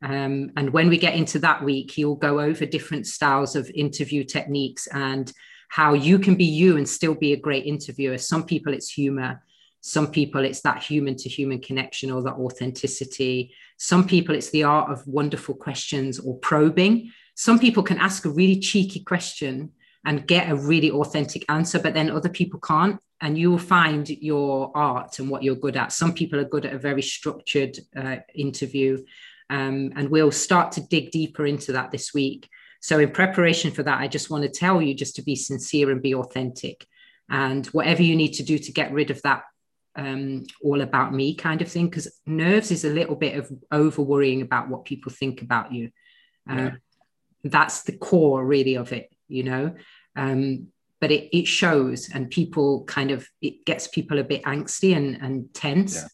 [0.00, 4.22] Um, and when we get into that week, he'll go over different styles of interview
[4.22, 5.32] techniques and
[5.68, 8.18] how you can be you and still be a great interviewer.
[8.18, 9.42] Some people it's humor,
[9.88, 13.54] some people it's that human to human connection or that authenticity.
[13.78, 17.10] Some people, it's the art of wonderful questions or probing.
[17.34, 19.72] Some people can ask a really cheeky question
[20.04, 23.00] and get a really authentic answer, but then other people can't.
[23.22, 25.92] And you will find your art and what you're good at.
[25.92, 29.04] Some people are good at a very structured uh, interview.
[29.48, 32.50] Um, and we'll start to dig deeper into that this week.
[32.80, 35.90] So, in preparation for that, I just want to tell you just to be sincere
[35.90, 36.86] and be authentic.
[37.30, 39.44] And whatever you need to do to get rid of that
[39.98, 44.00] um, all about me kind of thing because nerves is a little bit of over
[44.00, 45.90] worrying about what people think about you
[46.48, 46.70] uh, yeah.
[47.44, 49.74] that's the core really of it you know
[50.14, 50.68] um,
[51.00, 55.16] but it, it shows and people kind of it gets people a bit angsty and,
[55.16, 56.08] and tense yeah.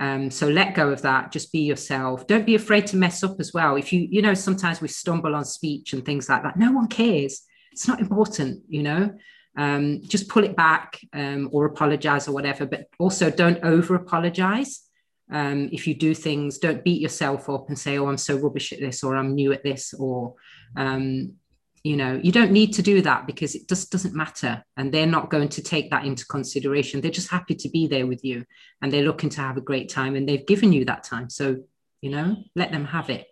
[0.00, 1.32] Um, so let go of that.
[1.32, 2.24] Just be yourself.
[2.28, 3.74] Don't be afraid to mess up as well.
[3.74, 6.56] If you, you know, sometimes we stumble on speech and things like that.
[6.56, 7.42] No one cares.
[7.72, 9.10] It's not important, you know
[9.58, 14.82] um, just pull it back um, or apologize or whatever, but also don't over apologize.
[15.30, 18.72] Um, if you do things, don't beat yourself up and say, oh, I'm so rubbish
[18.72, 20.34] at this, or I'm new at this, or,
[20.76, 21.34] um,
[21.82, 24.62] you know, you don't need to do that because it just doesn't matter.
[24.76, 27.00] And they're not going to take that into consideration.
[27.00, 28.44] They're just happy to be there with you
[28.80, 31.30] and they're looking to have a great time and they've given you that time.
[31.30, 31.56] So,
[32.00, 33.26] you know, let them have it.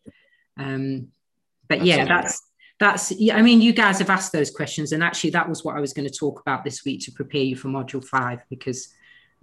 [0.58, 1.08] Um,
[1.68, 2.40] but yeah, that's
[2.78, 3.36] that's yeah.
[3.36, 5.92] i mean you guys have asked those questions and actually that was what i was
[5.92, 8.92] going to talk about this week to prepare you for module five because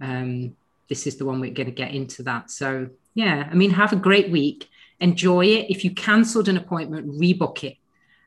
[0.00, 0.56] um,
[0.88, 2.50] this is the one we're going to get into that.
[2.50, 4.68] So yeah i mean have a great week.
[5.00, 5.70] Enjoy it.
[5.70, 7.76] If you cancelled an appointment rebook it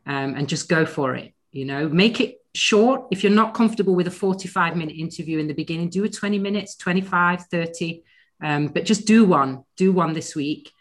[0.06, 1.90] um, and just go for it you know?
[1.90, 3.08] Make it short.
[3.12, 6.40] If you're not comfortable with a 45 minute interview in the beginning do a 20
[6.40, 8.04] minutes 25 30
[8.44, 10.72] um, but just do one do one this week.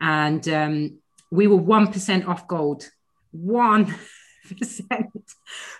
[0.00, 0.98] And um,
[1.30, 2.90] we were 1% off gold
[3.34, 3.94] one
[4.58, 5.10] percent.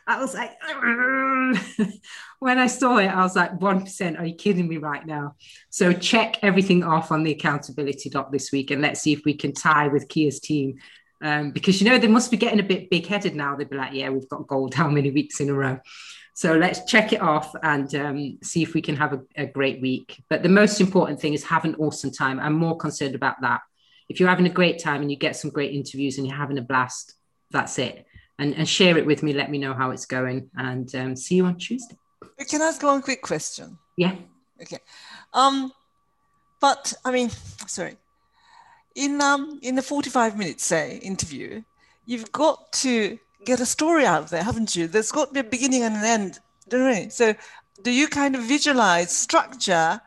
[0.06, 0.52] I was like,
[2.38, 4.18] when I saw it, I was like, one percent.
[4.18, 5.36] Are you kidding me right now?
[5.70, 9.34] So check everything off on the accountability doc this week, and let's see if we
[9.34, 10.78] can tie with Kia's team.
[11.22, 13.56] Um, because you know they must be getting a bit big-headed now.
[13.56, 15.80] They'd be like, "Yeah, we've got gold how many weeks in a row?"
[16.36, 19.80] So let's check it off and um, see if we can have a, a great
[19.80, 20.20] week.
[20.28, 22.40] But the most important thing is have an awesome time.
[22.40, 23.60] I'm more concerned about that.
[24.08, 26.58] If you're having a great time and you get some great interviews and you're having
[26.58, 27.14] a blast,
[27.54, 28.04] that's it.
[28.38, 29.32] And, and share it with me.
[29.32, 31.96] Let me know how it's going, and um, see you on Tuesday.
[32.50, 33.78] Can I ask one quick question?
[33.96, 34.16] Yeah.
[34.60, 34.80] Okay.
[35.32, 35.72] Um,
[36.60, 37.30] but I mean,
[37.66, 37.96] sorry.
[38.96, 41.62] In um in the forty-five minutes say interview,
[42.06, 44.88] you've got to get a story out of there, haven't you?
[44.88, 47.10] There's got to be a beginning and an end, don't you?
[47.10, 47.34] So,
[47.82, 50.00] do you kind of visualize structure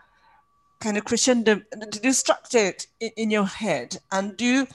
[0.82, 1.62] kind of crescendo?
[1.92, 4.68] Do you structure it in, in your head, and do you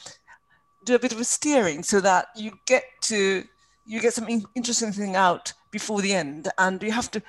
[0.84, 3.44] do a bit of a steering so that you get to
[3.86, 7.22] you get some interesting thing out before the end, and you have to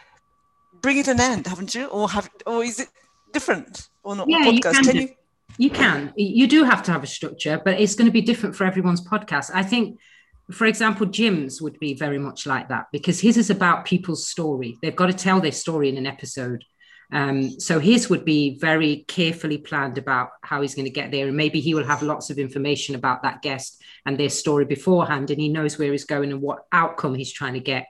[0.82, 1.86] bring it an end, haven't you?
[1.88, 2.90] Or have or is it
[3.32, 4.30] different or not?
[4.30, 4.54] Yeah, podcast?
[4.54, 5.10] you can, Can you?
[5.58, 6.14] you can.
[6.16, 9.02] You do have to have a structure, but it's going to be different for everyone's
[9.02, 9.52] podcast.
[9.54, 10.00] I think,
[10.52, 14.78] for example, Jim's would be very much like that because his is about people's story.
[14.82, 16.64] They've got to tell their story in an episode.
[17.14, 21.28] Um, so his would be very carefully planned about how he's going to get there,
[21.28, 25.30] and maybe he will have lots of information about that guest and their story beforehand,
[25.30, 27.86] and he knows where he's going and what outcome he's trying to get.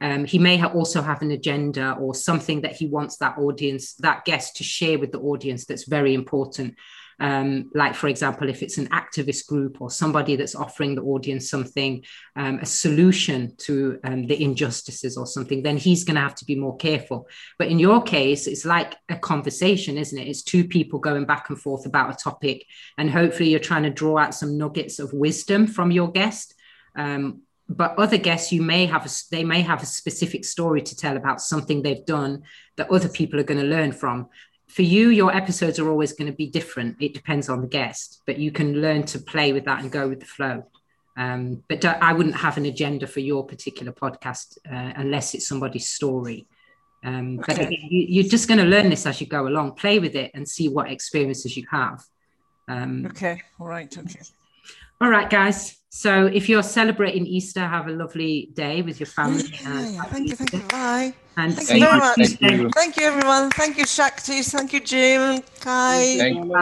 [0.00, 3.94] Um, he may ha- also have an agenda or something that he wants that audience,
[3.94, 6.76] that guest to share with the audience that's very important.
[7.20, 11.50] Um, like, for example, if it's an activist group or somebody that's offering the audience
[11.50, 12.04] something,
[12.36, 16.44] um, a solution to um, the injustices or something, then he's going to have to
[16.44, 17.26] be more careful.
[17.58, 20.28] But in your case, it's like a conversation, isn't it?
[20.28, 22.64] It's two people going back and forth about a topic.
[22.96, 26.54] And hopefully, you're trying to draw out some nuggets of wisdom from your guest.
[26.94, 30.96] Um, but other guests you may have a, they may have a specific story to
[30.96, 32.44] tell about something they've done
[32.76, 34.28] that other people are going to learn from
[34.68, 38.22] for you your episodes are always going to be different it depends on the guest
[38.26, 40.64] but you can learn to play with that and go with the flow
[41.16, 45.88] um, but i wouldn't have an agenda for your particular podcast uh, unless it's somebody's
[45.88, 46.46] story
[47.04, 47.54] um, okay.
[47.56, 50.30] but you, you're just going to learn this as you go along play with it
[50.34, 52.02] and see what experiences you have
[52.68, 54.20] um, okay all right okay
[55.00, 59.42] all right guys so if you're celebrating Easter, have a lovely day with your family.
[59.62, 60.02] Yeah, yeah.
[60.02, 60.60] Thank you, thank you.
[60.68, 61.14] Bye.
[61.38, 62.16] And thank you very much.
[62.16, 62.70] Thank you.
[62.70, 63.50] thank you, everyone.
[63.52, 64.42] Thank you, Shakti.
[64.42, 66.16] Thank you, Jim, Kai.
[66.18, 66.58] Thank you.